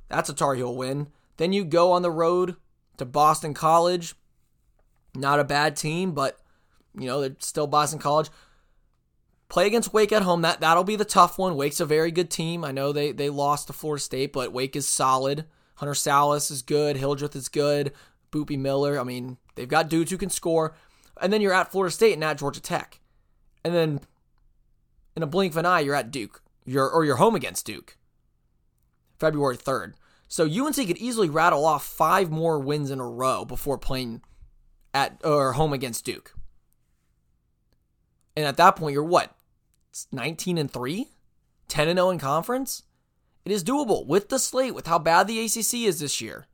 That's 0.09 0.29
a 0.29 0.33
Tar 0.33 0.53
Heel 0.53 0.75
win. 0.75 1.07
Then 1.37 1.53
you 1.53 1.65
go 1.65 1.93
on 1.93 2.01
the 2.01 2.11
road 2.11 2.57
to 2.97 3.05
Boston 3.05 3.53
College. 3.53 4.15
Not 5.15 5.39
a 5.39 5.45
bad 5.45 5.75
team, 5.77 6.11
but 6.11 6.39
you 6.93 7.07
know 7.07 7.21
they're 7.21 7.35
still 7.39 7.67
Boston 7.67 7.99
College. 7.99 8.29
Play 9.47 9.67
against 9.67 9.93
Wake 9.93 10.11
at 10.11 10.23
home. 10.23 10.41
That 10.41 10.59
that'll 10.59 10.83
be 10.83 10.97
the 10.97 11.05
tough 11.05 11.37
one. 11.37 11.55
Wake's 11.55 11.79
a 11.79 11.85
very 11.85 12.11
good 12.11 12.29
team. 12.29 12.65
I 12.65 12.71
know 12.71 12.91
they 12.91 13.11
they 13.13 13.29
lost 13.29 13.67
to 13.67 13.73
Florida 13.73 14.03
State, 14.03 14.33
but 14.33 14.51
Wake 14.51 14.75
is 14.75 14.87
solid. 14.87 15.45
Hunter 15.75 15.93
Sallis 15.93 16.51
is 16.51 16.61
good. 16.61 16.97
Hildreth 16.97 17.35
is 17.35 17.49
good. 17.49 17.93
Boopie 18.31 18.59
Miller. 18.59 18.99
I 18.99 19.03
mean, 19.03 19.37
they've 19.55 19.67
got 19.67 19.89
dudes 19.89 20.11
who 20.11 20.17
can 20.17 20.29
score. 20.29 20.75
And 21.21 21.31
then 21.31 21.41
you're 21.41 21.53
at 21.53 21.71
Florida 21.71 21.93
State 21.93 22.13
and 22.13 22.23
at 22.23 22.37
Georgia 22.37 22.61
Tech. 22.61 22.99
And 23.63 23.73
then 23.73 24.01
in 25.15 25.23
a 25.23 25.27
blink 25.27 25.53
of 25.53 25.57
an 25.57 25.65
eye, 25.65 25.81
you're 25.81 25.95
at 25.95 26.11
Duke. 26.11 26.41
You're 26.65 26.89
or 26.89 27.05
you're 27.05 27.17
home 27.17 27.35
against 27.35 27.65
Duke. 27.65 27.97
February 29.19 29.57
3rd. 29.57 29.93
So 30.27 30.45
UNC 30.45 30.75
could 30.75 30.97
easily 30.97 31.29
rattle 31.29 31.65
off 31.65 31.85
five 31.85 32.31
more 32.31 32.59
wins 32.59 32.91
in 32.91 32.99
a 32.99 33.07
row 33.07 33.45
before 33.45 33.77
playing 33.77 34.21
at 34.93 35.21
or 35.23 35.53
home 35.53 35.73
against 35.73 36.05
Duke. 36.05 36.33
And 38.35 38.45
at 38.45 38.57
that 38.57 38.75
point, 38.75 38.93
you're 38.93 39.03
what? 39.03 39.35
19 40.11 40.57
and 40.57 40.71
3? 40.71 41.07
10 41.67 41.87
and 41.87 41.97
0 41.97 42.09
in 42.09 42.19
conference? 42.19 42.83
It 43.45 43.51
is 43.51 43.63
doable 43.63 44.05
with 44.05 44.29
the 44.29 44.39
slate, 44.39 44.75
with 44.75 44.87
how 44.87 44.99
bad 44.99 45.27
the 45.27 45.39
ACC 45.39 45.85
is 45.85 45.99
this 45.99 46.19
year. 46.19 46.47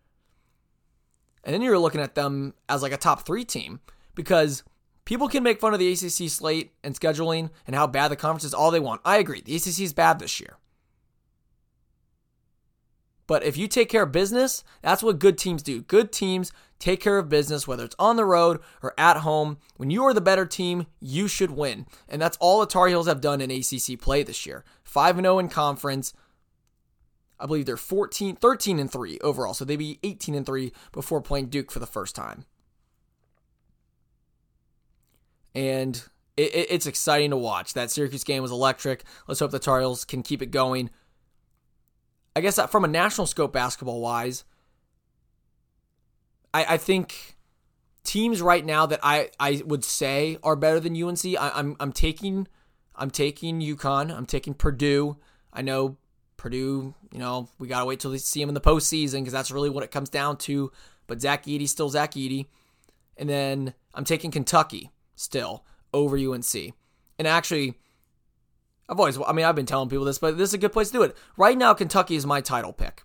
And 1.44 1.54
then 1.54 1.62
you're 1.62 1.80
looking 1.80 2.02
at 2.02 2.16
them 2.16 2.54
as 2.70 2.84
like 2.84 2.92
a 2.92 2.98
top 2.98 3.26
three 3.26 3.46
team 3.46 3.80
because 4.14 4.64
people 5.06 5.28
can 5.28 5.44
make 5.44 5.60
fun 5.60 5.74
of 5.74 5.80
the 5.80 5.92
ACC 5.92 6.30
slate 6.30 6.74
and 6.84 7.00
scheduling 7.00 7.50
and 7.66 7.76
how 7.76 7.88
bad 7.88 8.10
the 8.10 8.16
conference 8.16 8.44
is 8.44 8.54
all 8.54 8.72
they 8.72 8.80
want. 8.80 9.02
I 9.06 9.18
agree. 9.18 9.42
The 9.42 9.56
ACC 9.56 9.80
is 9.82 9.94
bad 9.94 10.20
this 10.20 10.40
year. 10.40 10.58
But 13.28 13.44
if 13.44 13.56
you 13.56 13.70
take 13.70 13.88
care 13.88 14.04
of 14.04 14.12
business, 14.12 14.62
that's 14.82 15.02
what 15.02 15.20
good 15.20 15.38
teams 15.38 15.64
do. 15.64 15.82
Good 15.84 16.12
teams 16.12 16.52
take 16.80 17.00
care 17.00 17.18
of 17.18 17.30
business, 17.30 17.66
whether 17.66 17.86
it's 17.86 17.96
on 17.98 18.18
the 18.18 18.26
road 18.26 18.60
or 18.82 18.94
at 18.98 19.18
home. 19.18 19.58
When 19.78 19.90
you 19.90 20.04
are 20.04 20.14
the 20.14 20.20
better 20.20 20.46
team, 20.46 20.88
you 21.00 21.30
should 21.30 21.52
win. 21.52 21.86
And 22.10 22.22
that's 22.22 22.36
all 22.42 22.60
the 22.60 22.66
Tar 22.66 22.88
Heels 22.88 23.08
have 23.08 23.22
done 23.22 23.40
in 23.40 23.50
ACC 23.50 23.98
play 24.02 24.24
this 24.24 24.46
year 24.46 24.66
5 24.84 25.16
0 25.16 25.40
in 25.40 25.48
conference. 25.48 26.14
I 27.40 27.46
believe 27.46 27.66
they're 27.66 27.78
14, 27.78 28.36
13 28.36 28.80
and 28.80 28.92
3 28.92 29.18
overall. 29.22 29.54
So 29.54 29.64
they'd 29.64 29.78
be 29.78 30.00
18 30.04 30.36
and 30.36 30.46
3 30.46 30.74
before 30.92 31.22
playing 31.22 31.48
Duke 31.48 31.72
for 31.72 31.80
the 31.80 31.88
first 31.88 32.16
time. 32.16 32.46
And 35.54 36.02
it, 36.38 36.56
it, 36.56 36.68
it's 36.70 36.86
exciting 36.86 37.32
to 37.32 37.38
watch. 37.38 37.74
That 37.74 37.92
Syracuse 37.92 38.24
game 38.24 38.42
was 38.42 38.52
electric. 38.52 39.04
Let's 39.28 39.40
hope 39.40 39.52
the 39.52 39.60
Tar 39.60 39.80
Heels 39.80 40.06
can 40.06 40.24
keep 40.24 40.42
it 40.42 40.48
going. 40.48 40.90
I 42.36 42.42
guess 42.42 42.58
uh, 42.58 42.68
from 42.68 42.86
a 42.86 42.88
national 42.88 43.28
scope 43.28 43.52
basketball 43.52 44.02
wise, 44.02 44.44
I, 46.54 46.66
I 46.70 46.78
think 46.78 47.38
teams 48.04 48.42
right 48.42 48.66
now 48.66 48.86
that 48.86 49.00
I, 49.04 49.30
I 49.40 49.62
would 49.66 49.84
say 49.84 50.38
are 50.44 50.56
better 50.56 50.80
than 50.80 51.02
UNC. 51.02 51.26
I, 51.26 51.30
am 51.30 51.52
I'm, 51.56 51.76
I'm 51.80 51.94
taking 51.94 52.48
I'm 52.96 53.10
taking 53.10 53.62
UConn. 53.62 54.16
I'm 54.16 54.26
taking 54.26 54.54
Purdue. 54.54 55.18
I 55.52 55.62
know 55.62 55.98
Purdue. 56.38 56.94
You 57.12 57.20
know 57.20 57.50
we 57.60 57.68
gotta 57.68 57.86
wait 57.86 58.00
till 58.00 58.12
we 58.12 58.18
see 58.18 58.40
them 58.40 58.50
in 58.50 58.56
the 58.56 58.62
postseason 58.62 59.20
because 59.20 59.34
that's 59.34 59.52
really 59.52 59.70
what 59.70 59.84
it 59.84 59.92
comes 59.92 60.10
down 60.10 60.38
to. 60.38 60.72
But 61.08 61.22
Zach 61.22 61.46
Edey's 61.46 61.72
still 61.72 61.90
Zach 61.90 62.14
Edey, 62.14 62.46
and 63.18 63.30
then 63.30 63.74
I'm 63.94 64.06
taking 64.06 64.32
Kentucky 64.32 64.92
still 65.22 65.66
over 65.94 66.18
UNC. 66.18 66.74
And 67.18 67.28
actually, 67.28 67.78
I've 68.90 69.00
always, 69.00 69.18
I 69.26 69.32
mean, 69.34 69.46
I've 69.46 69.56
been 69.56 69.66
telling 69.66 69.90
people 69.90 70.06
this, 70.06 70.20
but 70.20 70.38
this 70.38 70.50
is 70.50 70.54
a 70.54 70.58
good 70.58 70.74
place 70.74 70.88
to 70.88 70.98
do 70.98 71.04
it. 71.04 71.16
Right 71.38 71.58
now, 71.58 71.74
Kentucky 71.74 72.16
is 72.16 72.26
my 72.26 72.42
title 72.42 72.74
pick. 72.74 73.04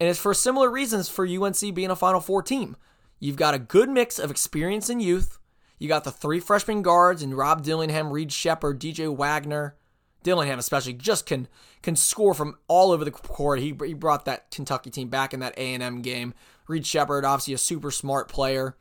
And 0.00 0.08
it's 0.08 0.18
for 0.18 0.34
similar 0.34 0.70
reasons 0.70 1.08
for 1.08 1.26
UNC 1.26 1.74
being 1.74 1.90
a 1.90 1.96
Final 1.96 2.20
Four 2.20 2.42
team. 2.42 2.76
You've 3.20 3.36
got 3.36 3.54
a 3.54 3.58
good 3.58 3.88
mix 3.88 4.18
of 4.18 4.30
experience 4.30 4.88
and 4.88 5.00
youth. 5.00 5.38
You 5.78 5.88
got 5.88 6.04
the 6.04 6.10
three 6.10 6.40
freshman 6.40 6.82
guards 6.82 7.22
and 7.22 7.36
Rob 7.36 7.62
Dillingham, 7.62 8.10
Reed 8.10 8.32
Sheppard, 8.32 8.80
DJ 8.80 9.14
Wagner. 9.14 9.76
Dillingham 10.22 10.58
especially 10.58 10.94
just 10.94 11.26
can 11.26 11.48
can 11.82 11.94
score 11.94 12.34
from 12.34 12.56
all 12.66 12.90
over 12.90 13.04
the 13.04 13.10
court. 13.10 13.60
He, 13.60 13.76
he 13.84 13.92
brought 13.92 14.24
that 14.24 14.50
Kentucky 14.50 14.90
team 14.90 15.08
back 15.08 15.34
in 15.34 15.40
that 15.40 15.56
A&M 15.58 16.00
game. 16.00 16.32
Reed 16.66 16.86
Sheppard, 16.86 17.24
obviously 17.24 17.54
a 17.54 17.58
super 17.58 17.90
smart 17.90 18.28
player. 18.28 18.76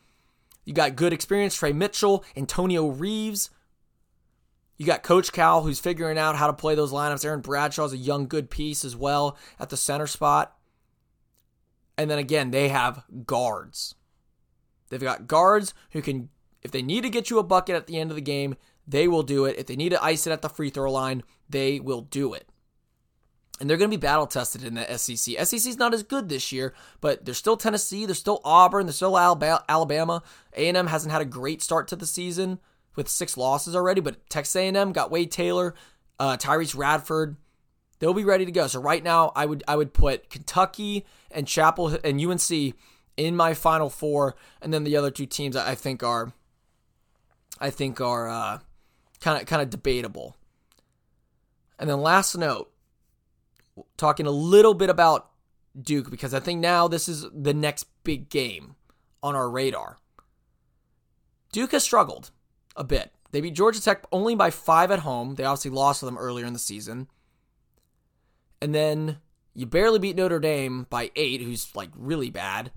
You 0.65 0.73
got 0.73 0.95
good 0.95 1.13
experience, 1.13 1.55
Tre 1.55 1.73
Mitchell, 1.73 2.23
Antonio 2.35 2.87
Reeves, 2.87 3.49
you 4.77 4.85
got 4.85 5.03
Coach 5.03 5.31
Cal, 5.31 5.61
who's 5.61 5.79
figuring 5.79 6.17
out 6.17 6.35
how 6.35 6.47
to 6.47 6.53
play 6.53 6.75
those 6.75 6.91
lineups. 6.91 7.23
Aaron 7.23 7.41
Bradshaw's 7.41 7.93
a 7.93 7.97
young, 7.97 8.27
good 8.27 8.49
piece 8.49 8.83
as 8.83 8.95
well 8.95 9.37
at 9.59 9.69
the 9.69 9.77
center 9.77 10.07
spot. 10.07 10.57
And 11.97 12.09
then 12.09 12.17
again, 12.17 12.51
they 12.51 12.69
have 12.69 13.03
guards. 13.25 13.95
They've 14.89 14.99
got 14.99 15.27
guards 15.27 15.73
who 15.91 16.01
can, 16.01 16.29
if 16.63 16.71
they 16.71 16.81
need 16.81 17.01
to 17.01 17.09
get 17.09 17.29
you 17.29 17.39
a 17.39 17.43
bucket 17.43 17.75
at 17.75 17.87
the 17.87 17.99
end 17.99 18.09
of 18.09 18.15
the 18.15 18.21
game, 18.21 18.55
they 18.87 19.07
will 19.07 19.23
do 19.23 19.45
it. 19.45 19.57
If 19.57 19.67
they 19.67 19.75
need 19.75 19.89
to 19.89 20.03
ice 20.03 20.25
it 20.25 20.31
at 20.31 20.41
the 20.41 20.49
free 20.49 20.69
throw 20.69 20.91
line, 20.91 21.23
they 21.47 21.79
will 21.79 22.01
do 22.01 22.33
it. 22.33 22.49
And 23.59 23.69
they're 23.69 23.77
going 23.77 23.89
to 23.89 23.97
be 23.97 24.01
battle 24.01 24.25
tested 24.25 24.63
in 24.63 24.73
the 24.73 24.97
SEC. 24.97 25.35
SEC's 25.45 25.77
not 25.77 25.93
as 25.93 26.03
good 26.03 26.27
this 26.27 26.51
year, 26.51 26.73
but 27.01 27.23
there's 27.23 27.37
still 27.37 27.55
Tennessee, 27.55 28.05
there's 28.05 28.17
still 28.17 28.41
Auburn, 28.43 28.87
there's 28.87 28.95
still 28.95 29.17
Alabama. 29.17 30.23
A&M 30.55 30.87
hasn't 30.87 31.11
had 31.11 31.21
a 31.21 31.25
great 31.25 31.61
start 31.61 31.87
to 31.89 31.95
the 31.95 32.07
season 32.07 32.59
with 32.95 33.07
six 33.07 33.37
losses 33.37 33.75
already, 33.75 34.01
but 34.01 34.27
Texas 34.29 34.55
A&M 34.55 34.91
got 34.91 35.11
Wade 35.11 35.31
Taylor, 35.31 35.75
uh, 36.19 36.35
Tyrece 36.37 36.75
Radford. 36.75 37.37
They'll 37.99 38.13
be 38.13 38.25
ready 38.25 38.45
to 38.45 38.51
go. 38.51 38.67
So 38.67 38.81
right 38.81 39.03
now, 39.03 39.31
I 39.35 39.45
would 39.45 39.63
I 39.67 39.77
would 39.77 39.93
put 39.93 40.29
Kentucky 40.29 41.05
and 41.31 41.47
Chapel 41.47 41.97
and 42.03 42.19
UNC 42.19 42.75
in 43.15 43.35
my 43.35 43.53
Final 43.53 43.89
Four, 43.89 44.35
and 44.61 44.73
then 44.73 44.83
the 44.83 44.97
other 44.97 45.09
two 45.09 45.25
teams 45.25 45.55
I 45.55 45.75
think 45.75 46.03
are 46.03 46.33
I 47.61 47.69
think 47.69 48.01
are 48.01 48.59
kind 49.21 49.41
of 49.41 49.47
kind 49.47 49.61
of 49.61 49.69
debatable. 49.69 50.35
And 51.79 51.89
then 51.89 52.01
last 52.01 52.35
note, 52.37 52.72
talking 53.97 54.25
a 54.25 54.31
little 54.31 54.73
bit 54.73 54.89
about 54.89 55.29
Duke 55.79 56.09
because 56.09 56.33
I 56.33 56.39
think 56.39 56.59
now 56.59 56.87
this 56.87 57.07
is 57.07 57.25
the 57.33 57.53
next 57.53 57.85
big 58.03 58.29
game 58.29 58.75
on 59.21 59.35
our 59.35 59.49
radar. 59.49 59.97
Duke 61.51 61.71
has 61.71 61.83
struggled 61.83 62.31
a 62.75 62.83
bit. 62.83 63.11
They 63.31 63.41
beat 63.41 63.55
Georgia 63.55 63.81
Tech 63.81 64.05
only 64.11 64.35
by 64.35 64.49
five 64.49 64.91
at 64.91 64.99
home. 64.99 65.35
They 65.35 65.43
obviously 65.43 65.71
lost 65.71 66.01
to 66.01 66.05
them 66.05 66.17
earlier 66.17 66.45
in 66.45 66.53
the 66.53 66.59
season. 66.59 67.07
And 68.61 68.73
then 68.73 69.17
you 69.53 69.65
barely 69.65 69.99
beat 69.99 70.15
Notre 70.15 70.39
Dame 70.39 70.87
by 70.89 71.11
eight, 71.15 71.41
who's 71.41 71.75
like 71.75 71.89
really 71.95 72.29
bad. 72.29 72.71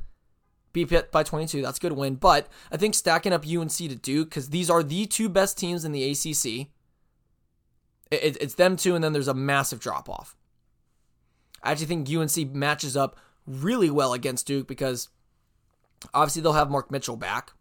Beat 0.73 0.91
Pitt 0.91 1.11
by 1.11 1.23
22. 1.23 1.63
That's 1.63 1.79
a 1.79 1.81
good 1.81 1.93
win. 1.93 2.17
But 2.17 2.49
I 2.71 2.77
think 2.77 2.95
stacking 2.95 3.33
up 3.33 3.47
UNC 3.47 3.71
to 3.71 3.95
Duke, 3.95 4.29
because 4.29 4.51
these 4.51 4.69
are 4.69 4.83
the 4.83 5.07
two 5.07 5.29
best 5.29 5.59
teams 5.59 5.85
in 5.85 5.93
the 5.93 6.11
ACC. 6.11 6.69
it's 8.11 8.55
them 8.55 8.77
two, 8.77 8.95
and 8.95 9.03
then 9.03 9.13
there's 9.13 9.29
a 9.29 9.35
massive 9.35 9.81
drop 9.81 10.09
off. 10.09 10.36
I 11.67 11.73
actually 11.73 11.87
think 11.87 12.09
UNC 12.11 12.55
matches 12.55 12.97
up 12.97 13.17
really 13.47 13.91
well 13.91 14.13
against 14.13 14.47
Duke 14.47 14.67
because 14.67 15.09
obviously 16.15 16.43
they'll 16.43 16.53
have 16.53 16.71
Mark 16.71 16.91
Mitchell 16.91 17.17
back 17.17 17.53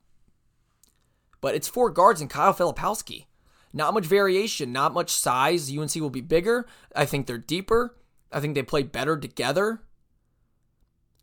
but 1.45 1.53
it's 1.53 1.67
four 1.67 1.91
guards 1.91 2.21
and 2.21 2.29
Kyle 2.29 2.55
Filipowski. 2.55 3.25
Not 3.71 3.93
much 3.93 4.07
variation, 4.07 4.71
not 4.71 4.95
much 4.95 5.11
size. 5.11 5.71
UNC 5.71 5.93
will 5.97 6.09
be 6.09 6.19
bigger. 6.19 6.65
I 6.95 7.05
think 7.05 7.27
they're 7.27 7.37
deeper. 7.37 7.95
I 8.31 8.39
think 8.39 8.55
they 8.55 8.63
play 8.63 8.81
better 8.81 9.15
together. 9.15 9.83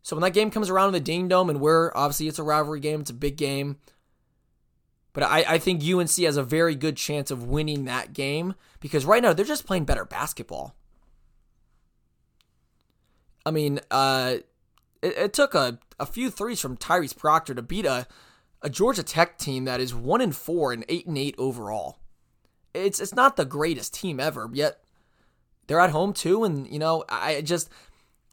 So 0.01 0.15
when 0.15 0.21
that 0.21 0.31
game 0.31 0.49
comes 0.49 0.69
around 0.69 0.87
in 0.87 0.93
the 0.93 1.01
Dean 1.01 1.27
Dome, 1.27 1.49
and 1.49 1.59
we're 1.59 1.91
obviously 1.93 2.29
it's 2.29 2.39
a 2.39 2.43
rivalry 2.43 2.79
game, 2.79 3.01
it's 3.01 3.09
a 3.09 3.13
big 3.13 3.35
game. 3.35 3.79
But 5.11 5.23
I, 5.23 5.43
I 5.45 5.57
think 5.57 5.83
UNC 5.83 6.15
has 6.19 6.37
a 6.37 6.43
very 6.43 6.75
good 6.75 6.95
chance 6.95 7.29
of 7.29 7.43
winning 7.43 7.83
that 7.83 8.13
game 8.13 8.55
because 8.79 9.03
right 9.03 9.21
now 9.21 9.33
they're 9.33 9.43
just 9.43 9.67
playing 9.67 9.83
better 9.83 10.05
basketball. 10.05 10.73
I 13.45 13.51
mean, 13.51 13.79
uh, 13.91 14.37
it, 15.01 15.17
it 15.17 15.33
took 15.33 15.53
a, 15.53 15.79
a 15.99 16.05
few 16.05 16.29
threes 16.29 16.59
from 16.59 16.77
Tyrese 16.77 17.17
Proctor 17.17 17.53
to 17.55 17.61
beat 17.61 17.85
a 17.85 18.07
a 18.63 18.69
Georgia 18.69 19.03
Tech 19.03 19.37
team 19.37 19.65
that 19.65 19.81
is 19.81 19.93
one 19.93 20.21
and 20.21 20.35
four 20.35 20.71
and 20.71 20.85
eight 20.87 21.05
and 21.05 21.17
eight 21.17 21.35
overall. 21.37 21.99
It's 22.73 22.99
it's 22.99 23.13
not 23.13 23.35
the 23.35 23.45
greatest 23.45 23.93
team 23.93 24.19
ever, 24.19 24.49
yet 24.53 24.79
they're 25.67 25.81
at 25.81 25.91
home 25.91 26.13
too. 26.13 26.43
And 26.43 26.67
you 26.67 26.79
know, 26.79 27.03
I 27.09 27.41
just 27.41 27.69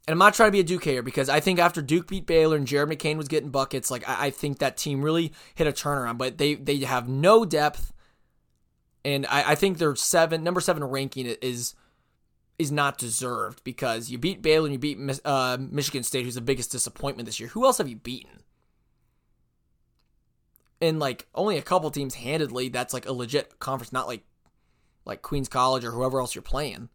and 0.07 0.13
I'm 0.13 0.19
not 0.19 0.35
trying 0.35 0.49
to 0.49 0.53
be 0.53 0.61
a 0.61 0.65
Duke 0.65 0.85
hater 0.85 1.03
because 1.03 1.29
I 1.29 1.41
think 1.41 1.59
after 1.59 1.83
Duke 1.83 2.07
beat 2.07 2.27
Baylor 2.27 2.57
and 2.57 2.67
Jared 2.67 2.89
McCain 2.89 3.17
was 3.17 3.29
getting 3.29 3.51
buckets, 3.51 3.91
like 3.91 4.09
I, 4.09 4.27
I 4.27 4.31
think 4.31 4.59
that 4.59 4.77
team 4.77 5.03
really 5.03 5.33
hit 5.55 5.67
a 5.67 5.73
turnaround. 5.73 6.17
But 6.17 6.39
they 6.39 6.55
they 6.55 6.79
have 6.79 7.09
no 7.09 7.45
depth, 7.45 7.93
and 9.05 9.27
I, 9.27 9.51
I 9.51 9.55
think 9.57 9.79
their 9.79 9.97
seven 9.97 10.45
number 10.45 10.61
seven 10.61 10.85
ranking 10.85 11.27
is 11.27 11.75
is 12.61 12.71
not 12.71 12.99
deserved 12.99 13.65
because 13.65 14.11
you 14.11 14.19
beat 14.19 14.43
Baylor 14.43 14.67
and 14.67 14.73
you 14.73 14.79
beat 14.79 15.21
uh, 15.25 15.57
Michigan 15.59 16.03
State, 16.03 16.25
who's 16.25 16.35
the 16.35 16.41
biggest 16.41 16.71
disappointment 16.71 17.27
this 17.27 17.41
year. 17.41 17.49
Who 17.51 17.65
else 17.65 17.79
have 17.79 17.89
you 17.89 17.97
beaten? 17.97 18.43
and 20.81 20.99
like 20.99 21.27
only 21.35 21.59
a 21.59 21.63
couple 21.63 21.91
teams 21.91 22.15
handedly 22.15 22.69
that's 22.69 22.95
like 22.95 23.07
a 23.07 23.13
legit 23.13 23.59
conference, 23.59 23.93
not 23.93 24.07
like 24.07 24.25
like 25.05 25.23
Queens 25.23 25.49
College 25.49 25.85
or 25.85 25.91
whoever 25.93 26.21
else 26.21 26.35
you're 26.35 26.43
playing. 26.43 26.89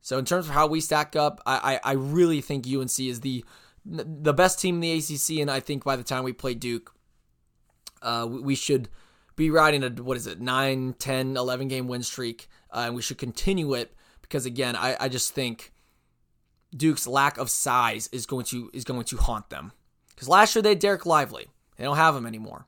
So 0.00 0.18
in 0.18 0.24
terms 0.24 0.46
of 0.46 0.52
how 0.52 0.66
we 0.66 0.80
stack 0.80 1.14
up, 1.16 1.40
I 1.44 1.80
I, 1.84 1.90
I 1.90 1.92
really 1.92 2.40
think 2.40 2.66
UNC 2.66 2.98
is 3.00 3.20
the 3.20 3.44
the 3.84 4.34
best 4.34 4.60
team 4.60 4.76
in 4.76 4.80
the 4.80 4.92
ACC, 4.92 5.40
and 5.40 5.50
I 5.50 5.60
think 5.60 5.84
by 5.84 5.96
the 5.96 6.02
time 6.02 6.24
we 6.24 6.32
play 6.32 6.54
Duke, 6.54 6.94
uh, 8.02 8.26
we 8.28 8.54
should 8.54 8.88
be 9.36 9.50
riding 9.50 9.82
a 9.82 9.90
what 9.90 10.16
is 10.16 10.26
it 10.26 10.40
9 10.40 10.94
10 10.98 11.36
11 11.36 11.68
game 11.68 11.88
win 11.88 12.02
streak 12.02 12.48
uh, 12.72 12.82
and 12.86 12.94
we 12.94 13.00
should 13.00 13.16
continue 13.16 13.72
it 13.72 13.94
because 14.30 14.46
again 14.46 14.76
I, 14.76 14.96
I 14.98 15.08
just 15.08 15.34
think 15.34 15.72
duke's 16.74 17.06
lack 17.06 17.36
of 17.36 17.50
size 17.50 18.08
is 18.12 18.24
going 18.24 18.46
to 18.46 18.70
is 18.72 18.84
going 18.84 19.04
to 19.04 19.16
haunt 19.16 19.50
them. 19.50 19.72
Because 20.08 20.28
last 20.28 20.54
year 20.54 20.62
they 20.62 20.70
had 20.70 20.80
Dereck 20.80 21.04
Lively. 21.04 21.48
They 21.76 21.84
don't 21.84 21.96
have 21.96 22.16
him 22.16 22.26
anymore. 22.26 22.66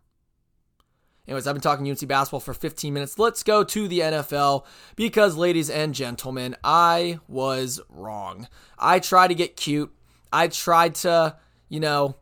Anyways 1.26 1.46
i've 1.46 1.54
been 1.54 1.62
talking 1.62 1.88
unc 1.88 2.06
basketball 2.06 2.40
for 2.40 2.52
15 2.52 2.92
minutes. 2.92 3.18
Let's 3.18 3.42
go 3.42 3.64
to 3.64 3.88
the 3.88 4.00
nfl 4.00 4.66
because 4.96 5.36
ladies 5.36 5.70
and 5.70 5.94
gentlemen 5.94 6.56
i 6.64 7.20
was 7.28 7.80
wrong. 7.88 8.48
I 8.78 8.98
tried 8.98 9.28
to 9.28 9.34
get 9.34 9.56
cute. 9.56 9.92
I 10.32 10.48
tried 10.48 10.96
to 10.96 11.36
you 11.68 11.80
know 11.80 12.16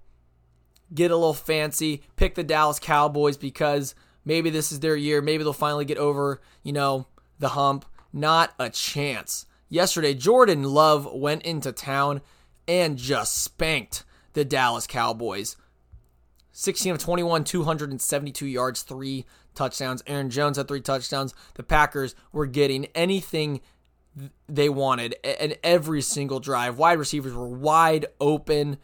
get 0.92 1.10
a 1.10 1.16
little 1.16 1.34
fancy 1.34 2.02
pick 2.16 2.34
the 2.34 2.42
dallas 2.42 2.78
cowboys 2.78 3.36
because 3.36 3.94
Maybe 4.24 4.50
this 4.50 4.70
is 4.70 4.80
their 4.80 4.96
year. 4.96 5.22
Maybe 5.22 5.42
they'll 5.42 5.52
finally 5.52 5.84
get 5.84 5.98
over, 5.98 6.40
you 6.62 6.72
know, 6.72 7.06
the 7.38 7.50
hump. 7.50 7.84
Not 8.12 8.54
a 8.58 8.70
chance. 8.70 9.46
Yesterday, 9.68 10.14
Jordan 10.14 10.64
Love 10.64 11.12
went 11.12 11.42
into 11.42 11.72
town 11.72 12.22
and 12.66 12.96
just 12.96 13.38
spanked 13.38 14.04
the 14.32 14.44
Dallas 14.44 14.86
Cowboys. 14.86 15.56
16 16.52 16.92
of 16.92 16.98
21, 16.98 17.44
272 17.44 18.46
yards, 18.46 18.82
three 18.82 19.24
touchdowns. 19.54 20.02
Aaron 20.06 20.30
Jones 20.30 20.56
had 20.56 20.68
three 20.68 20.80
touchdowns. 20.80 21.34
The 21.54 21.62
Packers 21.62 22.14
were 22.32 22.46
getting 22.46 22.86
anything 22.94 23.60
they 24.48 24.68
wanted 24.68 25.14
and 25.24 25.56
every 25.62 26.02
single 26.02 26.40
drive. 26.40 26.78
Wide 26.78 26.98
receivers 26.98 27.32
were 27.32 27.48
wide 27.48 28.06
open. 28.20 28.78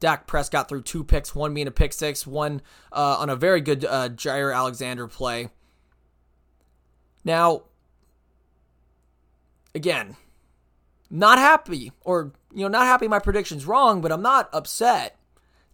Dak 0.00 0.26
Prescott 0.26 0.68
threw 0.68 0.82
two 0.82 1.04
picks, 1.04 1.34
one 1.34 1.54
being 1.54 1.66
a 1.66 1.72
pick 1.72 1.92
six, 1.92 2.26
one 2.26 2.62
uh, 2.92 3.16
on 3.18 3.30
a 3.30 3.36
very 3.36 3.60
good 3.60 3.84
uh, 3.84 4.08
Jaire 4.08 4.54
Alexander 4.54 5.06
play. 5.08 5.48
Now, 7.24 7.62
again, 9.74 10.16
not 11.10 11.38
happy, 11.38 11.92
or 12.02 12.32
you 12.52 12.62
know, 12.62 12.68
not 12.68 12.86
happy 12.86 13.08
my 13.08 13.18
prediction's 13.18 13.66
wrong, 13.66 14.00
but 14.00 14.12
I'm 14.12 14.22
not 14.22 14.48
upset 14.52 15.16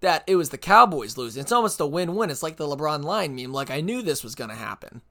that 0.00 0.24
it 0.26 0.36
was 0.36 0.50
the 0.50 0.58
Cowboys 0.58 1.16
losing. 1.16 1.40
It's 1.40 1.52
almost 1.52 1.80
a 1.80 1.86
win-win. 1.86 2.30
It's 2.30 2.42
like 2.42 2.56
the 2.56 2.66
LeBron 2.66 3.04
line 3.04 3.34
meme. 3.34 3.52
Like 3.52 3.70
I 3.70 3.80
knew 3.80 4.02
this 4.02 4.22
was 4.22 4.34
going 4.34 4.50
to 4.50 4.56
happen. 4.56 5.02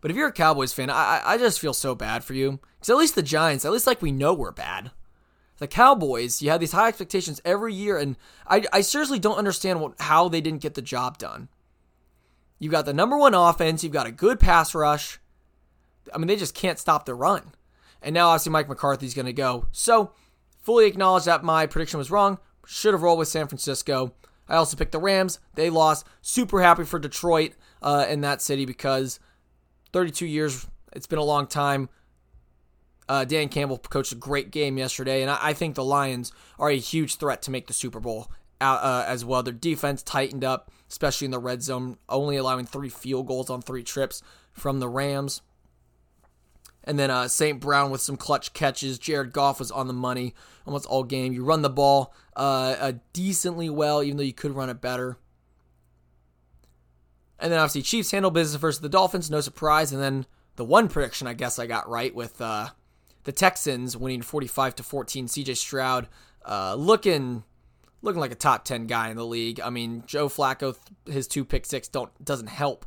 But 0.00 0.10
if 0.10 0.16
you're 0.16 0.28
a 0.28 0.32
Cowboys 0.32 0.72
fan, 0.72 0.90
I 0.90 1.22
I 1.24 1.38
just 1.38 1.60
feel 1.60 1.74
so 1.74 1.94
bad 1.94 2.24
for 2.24 2.34
you 2.34 2.60
because 2.78 2.90
at 2.90 2.96
least 2.96 3.14
the 3.14 3.22
Giants, 3.22 3.64
at 3.64 3.72
least 3.72 3.86
like 3.86 4.02
we 4.02 4.12
know 4.12 4.34
we're 4.34 4.52
bad 4.52 4.90
the 5.62 5.68
Cowboys, 5.68 6.42
you 6.42 6.50
have 6.50 6.58
these 6.58 6.72
high 6.72 6.88
expectations 6.88 7.40
every 7.44 7.72
year, 7.72 7.96
and 7.96 8.16
I, 8.48 8.64
I 8.72 8.80
seriously 8.80 9.20
don't 9.20 9.38
understand 9.38 9.80
what, 9.80 9.94
how 10.00 10.28
they 10.28 10.40
didn't 10.40 10.60
get 10.60 10.74
the 10.74 10.82
job 10.82 11.18
done. 11.18 11.48
You've 12.58 12.72
got 12.72 12.84
the 12.84 12.92
number 12.92 13.16
one 13.16 13.32
offense, 13.32 13.84
you've 13.84 13.92
got 13.92 14.08
a 14.08 14.12
good 14.12 14.40
pass 14.40 14.74
rush. 14.74 15.20
I 16.14 16.18
mean, 16.18 16.28
they 16.28 16.36
just 16.36 16.54
can't 16.54 16.78
stop 16.78 17.04
the 17.04 17.14
run. 17.14 17.52
And 18.02 18.14
now, 18.14 18.28
obviously, 18.28 18.52
Mike 18.52 18.68
McCarthy's 18.68 19.14
going 19.14 19.26
to 19.26 19.32
go. 19.32 19.66
So, 19.72 20.12
fully 20.60 20.86
acknowledge 20.86 21.24
that 21.24 21.44
my 21.44 21.66
prediction 21.66 21.98
was 21.98 22.10
wrong. 22.10 22.38
Should 22.66 22.94
have 22.94 23.02
rolled 23.02 23.18
with 23.18 23.28
San 23.28 23.48
Francisco. 23.48 24.14
I 24.48 24.56
also 24.56 24.76
picked 24.76 24.92
the 24.92 24.98
Rams. 24.98 25.38
They 25.54 25.70
lost. 25.70 26.06
Super 26.20 26.60
happy 26.62 26.84
for 26.84 26.98
Detroit 26.98 27.52
uh, 27.80 28.06
in 28.08 28.20
that 28.22 28.42
city 28.42 28.66
because 28.66 29.20
32 29.92 30.26
years, 30.26 30.66
it's 30.92 31.06
been 31.06 31.18
a 31.18 31.24
long 31.24 31.46
time. 31.46 31.88
Uh, 33.08 33.24
Dan 33.24 33.48
Campbell 33.48 33.78
coached 33.78 34.12
a 34.12 34.16
great 34.16 34.50
game 34.50 34.78
yesterday, 34.78 35.22
and 35.22 35.30
I, 35.30 35.38
I, 35.40 35.52
think 35.52 35.74
the 35.74 35.84
Lions 35.84 36.32
are 36.58 36.70
a 36.70 36.78
huge 36.78 37.16
threat 37.16 37.42
to 37.42 37.50
make 37.50 37.66
the 37.66 37.72
Super 37.72 38.00
Bowl 38.00 38.30
uh, 38.60 38.64
uh, 38.64 39.04
as 39.06 39.24
well. 39.24 39.42
Their 39.42 39.52
defense 39.52 40.02
tightened 40.02 40.44
up, 40.44 40.70
especially 40.88 41.26
in 41.26 41.30
the 41.32 41.38
red 41.38 41.62
zone, 41.62 41.98
only 42.08 42.36
allowing 42.36 42.64
three 42.64 42.88
field 42.88 43.26
goals 43.26 43.50
on 43.50 43.60
three 43.60 43.82
trips 43.82 44.22
from 44.52 44.80
the 44.80 44.88
Rams. 44.88 45.42
And 46.84 46.98
then 46.98 47.10
uh, 47.10 47.28
St. 47.28 47.60
Brown 47.60 47.90
with 47.90 48.00
some 48.00 48.16
clutch 48.16 48.52
catches. 48.54 48.98
Jared 48.98 49.32
Goff 49.32 49.58
was 49.58 49.70
on 49.70 49.86
the 49.86 49.92
money 49.92 50.34
almost 50.66 50.86
all 50.86 51.04
game. 51.04 51.32
You 51.32 51.44
run 51.44 51.62
the 51.62 51.70
ball 51.70 52.14
uh, 52.36 52.76
uh, 52.78 52.92
decently 53.12 53.70
well, 53.70 54.02
even 54.02 54.16
though 54.16 54.22
you 54.22 54.32
could 54.32 54.56
run 54.56 54.70
it 54.70 54.80
better. 54.80 55.16
And 57.38 57.52
then 57.52 57.58
obviously 57.58 57.82
Chiefs 57.82 58.10
handle 58.12 58.30
business 58.30 58.60
versus 58.60 58.80
the 58.80 58.88
Dolphins, 58.88 59.30
no 59.30 59.40
surprise. 59.40 59.92
And 59.92 60.00
then 60.00 60.26
the 60.56 60.64
one 60.64 60.88
prediction 60.88 61.26
I 61.26 61.34
guess 61.34 61.58
I 61.58 61.66
got 61.66 61.88
right 61.88 62.14
with 62.14 62.40
uh, 62.40 62.68
the 63.24 63.32
Texans 63.32 63.96
winning 63.96 64.22
45 64.22 64.76
to 64.76 64.82
14. 64.82 65.26
CJ 65.26 65.56
Stroud 65.56 66.08
uh, 66.44 66.74
looking 66.74 67.44
looking 68.00 68.20
like 68.20 68.32
a 68.32 68.36
top 68.36 68.64
10 68.64 68.86
guy 68.86 69.10
in 69.10 69.16
the 69.16 69.26
league. 69.26 69.60
I 69.60 69.70
mean, 69.70 70.04
Joe 70.06 70.28
Flacco 70.28 70.76
his 71.06 71.26
two 71.26 71.44
pick 71.44 71.66
six 71.66 71.88
don't 71.88 72.10
doesn't 72.24 72.48
help. 72.48 72.86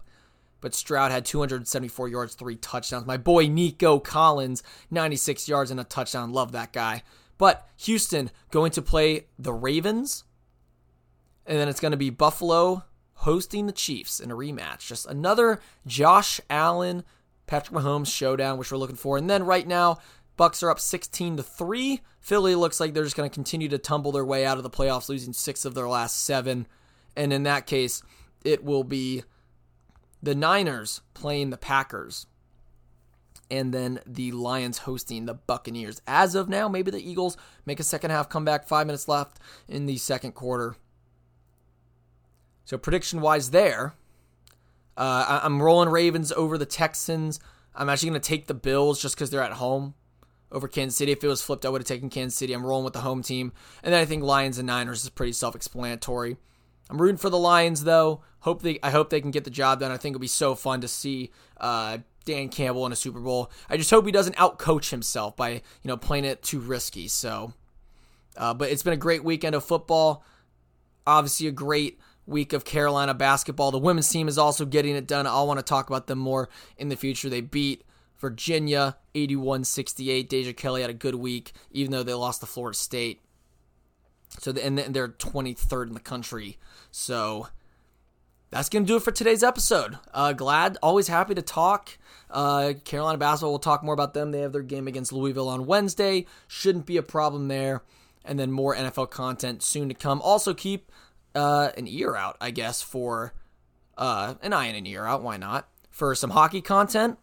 But 0.66 0.74
Stroud 0.74 1.12
had 1.12 1.26
274 1.26 2.08
yards, 2.08 2.34
three 2.34 2.56
touchdowns. 2.56 3.06
My 3.06 3.18
boy 3.18 3.46
Nico 3.46 4.00
Collins, 4.00 4.64
96 4.90 5.48
yards 5.48 5.70
and 5.70 5.80
a 5.80 5.84
touchdown. 5.84 6.34
Love 6.34 6.54
that 6.54 6.74
guy. 6.74 7.04
But 7.38 7.70
Houston 7.82 8.32
going 8.50 8.72
to 8.72 8.82
play 8.82 9.28
the 9.38 9.54
Ravens. 9.54 10.24
And 11.46 11.60
then 11.60 11.70
it's 11.70 11.80
going 11.80 11.92
to 11.92 11.98
be 11.98 12.10
Buffalo 12.10 12.84
hosting 13.14 13.68
the 13.68 13.74
Chiefs 13.74 14.20
in 14.20 14.32
a 14.32 14.36
rematch. 14.36 14.88
Just 14.88 15.06
another 15.06 15.60
Josh 15.86 16.42
Allen, 16.50 17.04
Patrick 17.46 17.80
Mahomes 17.80 18.12
showdown, 18.12 18.58
which 18.58 18.72
we're 18.72 18.80
looking 18.80 18.96
for. 18.96 19.20
And 19.20 19.30
then 19.30 19.44
right 19.44 19.68
now, 19.68 20.00
Bucks 20.36 20.64
are 20.64 20.72
up 20.72 20.80
16 20.80 21.38
to 21.38 21.44
3. 21.44 22.02
Philly 22.22 22.56
looks 22.56 22.80
like 22.80 22.96
they're 22.96 23.04
just 23.04 23.16
going 23.16 23.30
to 23.30 23.34
continue 23.36 23.70
to 23.70 23.78
tumble 23.78 24.12
their 24.12 24.26
way 24.26 24.48
out 24.48 24.58
of 24.58 24.64
the 24.64 24.72
playoffs, 24.72 25.10
losing 25.10 25.32
6 25.32 25.64
of 25.64 25.76
their 25.76 25.88
last 25.88 26.24
7. 26.24 26.66
And 27.16 27.32
in 27.32 27.44
that 27.44 27.68
case, 27.68 28.02
it 28.44 28.64
will 28.64 28.84
be 28.84 29.26
the 30.26 30.36
Niners 30.36 31.02
playing 31.14 31.52
the 31.52 31.58
Packers. 31.58 32.26
And 33.52 33.72
then 33.72 34.00
the 34.08 34.32
Lions 34.32 34.80
hosting 34.80 35.28
the 35.28 35.36
Buccaneers. 35.36 36.02
As 36.08 36.34
of 36.34 36.50
now, 36.50 36.68
maybe 36.68 36.90
the 36.90 37.10
Eagles 37.10 37.38
make 37.64 37.80
a 37.80 37.84
second 37.84 38.10
half 38.10 38.28
comeback. 38.28 38.68
Five 38.68 38.88
minutes 38.88 39.08
left 39.08 39.38
in 39.68 39.86
the 39.86 39.98
second 39.98 40.32
quarter. 40.32 40.76
So, 42.66 42.80
prediction 42.80 43.22
wise, 43.22 43.52
there, 43.52 43.94
uh, 44.98 45.42
I'm 45.44 45.62
rolling 45.62 45.90
Ravens 45.90 46.32
over 46.32 46.58
the 46.58 46.66
Texans. 46.66 47.40
I'm 47.76 47.88
actually 47.88 48.10
going 48.10 48.22
to 48.22 48.28
take 48.28 48.48
the 48.48 48.56
Bills 48.56 49.00
just 49.00 49.16
because 49.16 49.30
they're 49.30 49.44
at 49.44 49.54
home 49.54 49.94
over 50.52 50.68
Kansas 50.68 50.98
City. 50.98 51.12
If 51.12 51.24
it 51.24 51.28
was 51.28 51.44
flipped, 51.44 51.66
I 51.66 51.70
would 51.70 51.82
have 51.82 51.88
taken 51.88 52.10
Kansas 52.10 52.40
City. 52.40 52.54
I'm 52.54 52.66
rolling 52.66 52.86
with 52.86 52.94
the 52.94 53.02
home 53.02 53.22
team. 53.22 53.54
And 53.84 53.94
then 53.94 54.02
I 54.02 54.06
think 54.06 54.24
Lions 54.24 54.58
and 54.58 54.66
Niners 54.66 55.04
is 55.04 55.10
pretty 55.12 55.34
self-explanatory. 55.34 56.38
I'm 56.90 57.02
rooting 57.02 57.18
for 57.18 57.30
the 57.30 57.38
Lions 57.38 57.84
though. 57.84 58.22
Hope 58.40 58.62
they 58.62 58.80
I 58.84 58.92
hope 58.92 59.10
they 59.10 59.22
can 59.22 59.32
get 59.32 59.44
the 59.44 59.50
job 59.50 59.80
done. 59.80 59.92
I 59.92 59.98
think 59.98 60.14
it'll 60.14 60.22
be 60.22 60.28
so 60.28 60.56
fun 60.56 60.82
to 60.82 60.88
see 60.88 61.32
uh, 61.58 62.00
Dan 62.26 62.50
Campbell 62.50 62.86
in 62.86 62.92
a 62.92 62.96
Super 62.96 63.20
Bowl. 63.20 63.52
I 63.70 63.78
just 63.78 63.90
hope 63.90 64.06
he 64.06 64.12
doesn't 64.12 64.36
outcoach 64.36 64.92
himself 64.92 65.36
by 65.36 65.50
you 65.50 65.62
know 65.86 65.98
playing 65.98 66.26
it 66.26 66.44
too 66.44 66.60
risky. 66.60 67.08
So, 67.08 67.54
uh, 68.38 68.54
but 68.54 68.70
it's 68.70 68.84
been 68.84 68.94
a 68.94 68.98
great 68.98 69.24
weekend 69.24 69.56
of 69.56 69.64
football. 69.64 70.24
Obviously, 71.08 71.48
a 71.48 71.52
great 71.52 72.00
week 72.28 72.54
of 72.54 72.66
Carolina 72.66 73.14
basketball. 73.14 73.72
The 73.72 73.80
women's 73.80 74.10
team 74.10 74.28
is 74.28 74.38
also 74.38 74.66
getting 74.66 74.96
it 74.96 75.08
done. 75.08 75.28
I'll 75.28 75.48
want 75.48 75.60
to 75.60 75.64
talk 75.64 75.88
about 75.88 76.08
them 76.08 76.20
more 76.20 76.50
in 76.78 76.90
the 76.90 76.96
future. 76.96 77.30
They 77.30 77.42
beat 77.42 77.84
Virginia 78.18 78.98
81 79.14 79.64
68. 79.64 80.30
Deja 80.30 80.54
Kelly 80.54 80.82
had 80.82 80.90
a 80.90 80.94
good 80.94 81.16
week, 81.16 81.54
even 81.72 81.92
though 81.92 82.04
they 82.04 82.14
lost 82.14 82.42
to 82.42 82.48
Florida 82.48 82.78
State. 82.78 83.22
So, 84.40 84.52
and 84.52 84.78
they're 84.78 85.08
23rd 85.08 85.88
in 85.88 85.94
the 85.94 86.00
country. 86.00 86.58
So, 86.92 87.48
that's 88.52 88.70
to 88.86 88.88
do 88.88 88.96
it 88.96 89.04
for 89.04 89.12
today's 89.12 89.44
episode. 89.44 89.98
Uh, 90.14 90.34
glad, 90.34 90.78
always 90.82 91.08
happy 91.08 91.36
to 91.36 91.42
talk. 91.42 91.98
Uh, 92.30 92.74
Carolina 92.84 93.18
basketball, 93.18 93.52
we'll 93.52 93.60
talk 93.60 93.84
more 93.84 93.94
about 93.94 94.14
them. 94.14 94.32
They 94.32 94.42
have 94.42 94.54
their 94.54 94.62
game 94.62 94.88
against 94.88 95.12
Louisville 95.12 95.50
on 95.50 95.66
Wednesday. 95.66 96.26
Shouldn't 96.48 96.86
be 96.86 96.98
a 96.98 97.04
problem 97.04 97.48
there. 97.48 97.84
And 98.24 98.40
then 98.40 98.52
more 98.52 98.76
NFL 98.76 99.12
content 99.12 99.62
soon 99.62 99.90
to 99.90 99.96
come. 99.96 100.22
Also, 100.22 100.54
keep 100.54 100.92
uh, 101.36 101.70
an 101.78 101.88
ear 101.88 102.16
out, 102.16 102.38
I 102.40 102.52
guess, 102.52 102.82
for 102.82 103.34
uh, 103.98 104.36
an 104.42 104.54
eye 104.54 104.66
and 104.68 104.78
an 104.78 104.86
ear 104.86 105.06
out. 105.06 105.22
Why 105.22 105.38
not? 105.38 105.68
For 105.92 106.16
some 106.16 106.32
hockey 106.32 106.62
content 106.62 107.18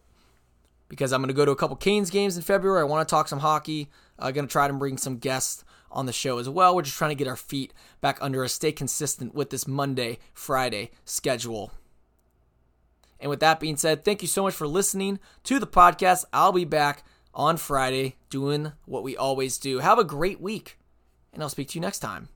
because 0.87 1.11
I'm 1.11 1.21
to 1.29 1.33
go 1.33 1.45
to 1.45 1.51
a 1.51 1.55
couple 1.55 1.75
Canes 1.75 2.09
games 2.11 2.37
in 2.37 2.43
February. 2.43 2.81
I 2.81 2.83
want 2.83 3.07
to 3.07 3.11
talk 3.11 3.27
some 3.27 3.39
hockey. 3.39 3.89
I'm 4.19 4.27
uh, 4.27 4.31
to 4.31 4.51
try 4.51 4.67
to 4.67 4.73
bring 4.73 4.97
some 4.97 5.17
guests 5.17 5.63
on 5.93 6.05
the 6.05 6.13
show 6.13 6.37
as 6.39 6.49
well. 6.49 6.75
We're 6.75 6.81
just 6.81 6.97
trying 6.97 7.11
to 7.11 7.15
get 7.15 7.27
our 7.27 7.37
feet 7.37 7.73
back 8.01 8.17
under 8.21 8.43
us, 8.43 8.53
stay 8.53 8.71
consistent 8.71 9.33
with 9.33 9.49
this 9.49 9.67
Monday, 9.67 10.19
Friday 10.33 10.91
schedule. 11.05 11.71
And 13.19 13.29
with 13.29 13.39
that 13.39 13.61
being 13.61 13.77
said, 13.77 14.03
thank 14.03 14.21
you 14.21 14.27
so 14.27 14.43
much 14.43 14.53
for 14.53 14.67
listening 14.67 15.19
to 15.45 15.59
the 15.59 15.67
podcast. 15.67 16.25
I'll 16.33 16.51
be 16.51 16.65
back 16.65 17.05
on 17.33 17.57
Friday 17.57 18.17
doing 18.29 18.73
what 18.85 19.03
we 19.03 19.15
always 19.15 19.57
do. 19.57 19.79
Have 19.79 19.97
a 19.97 20.03
great 20.03 20.41
week, 20.41 20.77
and 21.31 21.41
I'll 21.41 21.49
speak 21.49 21.69
to 21.69 21.75
you 21.75 21.81
next 21.81 21.99
time. 21.99 22.27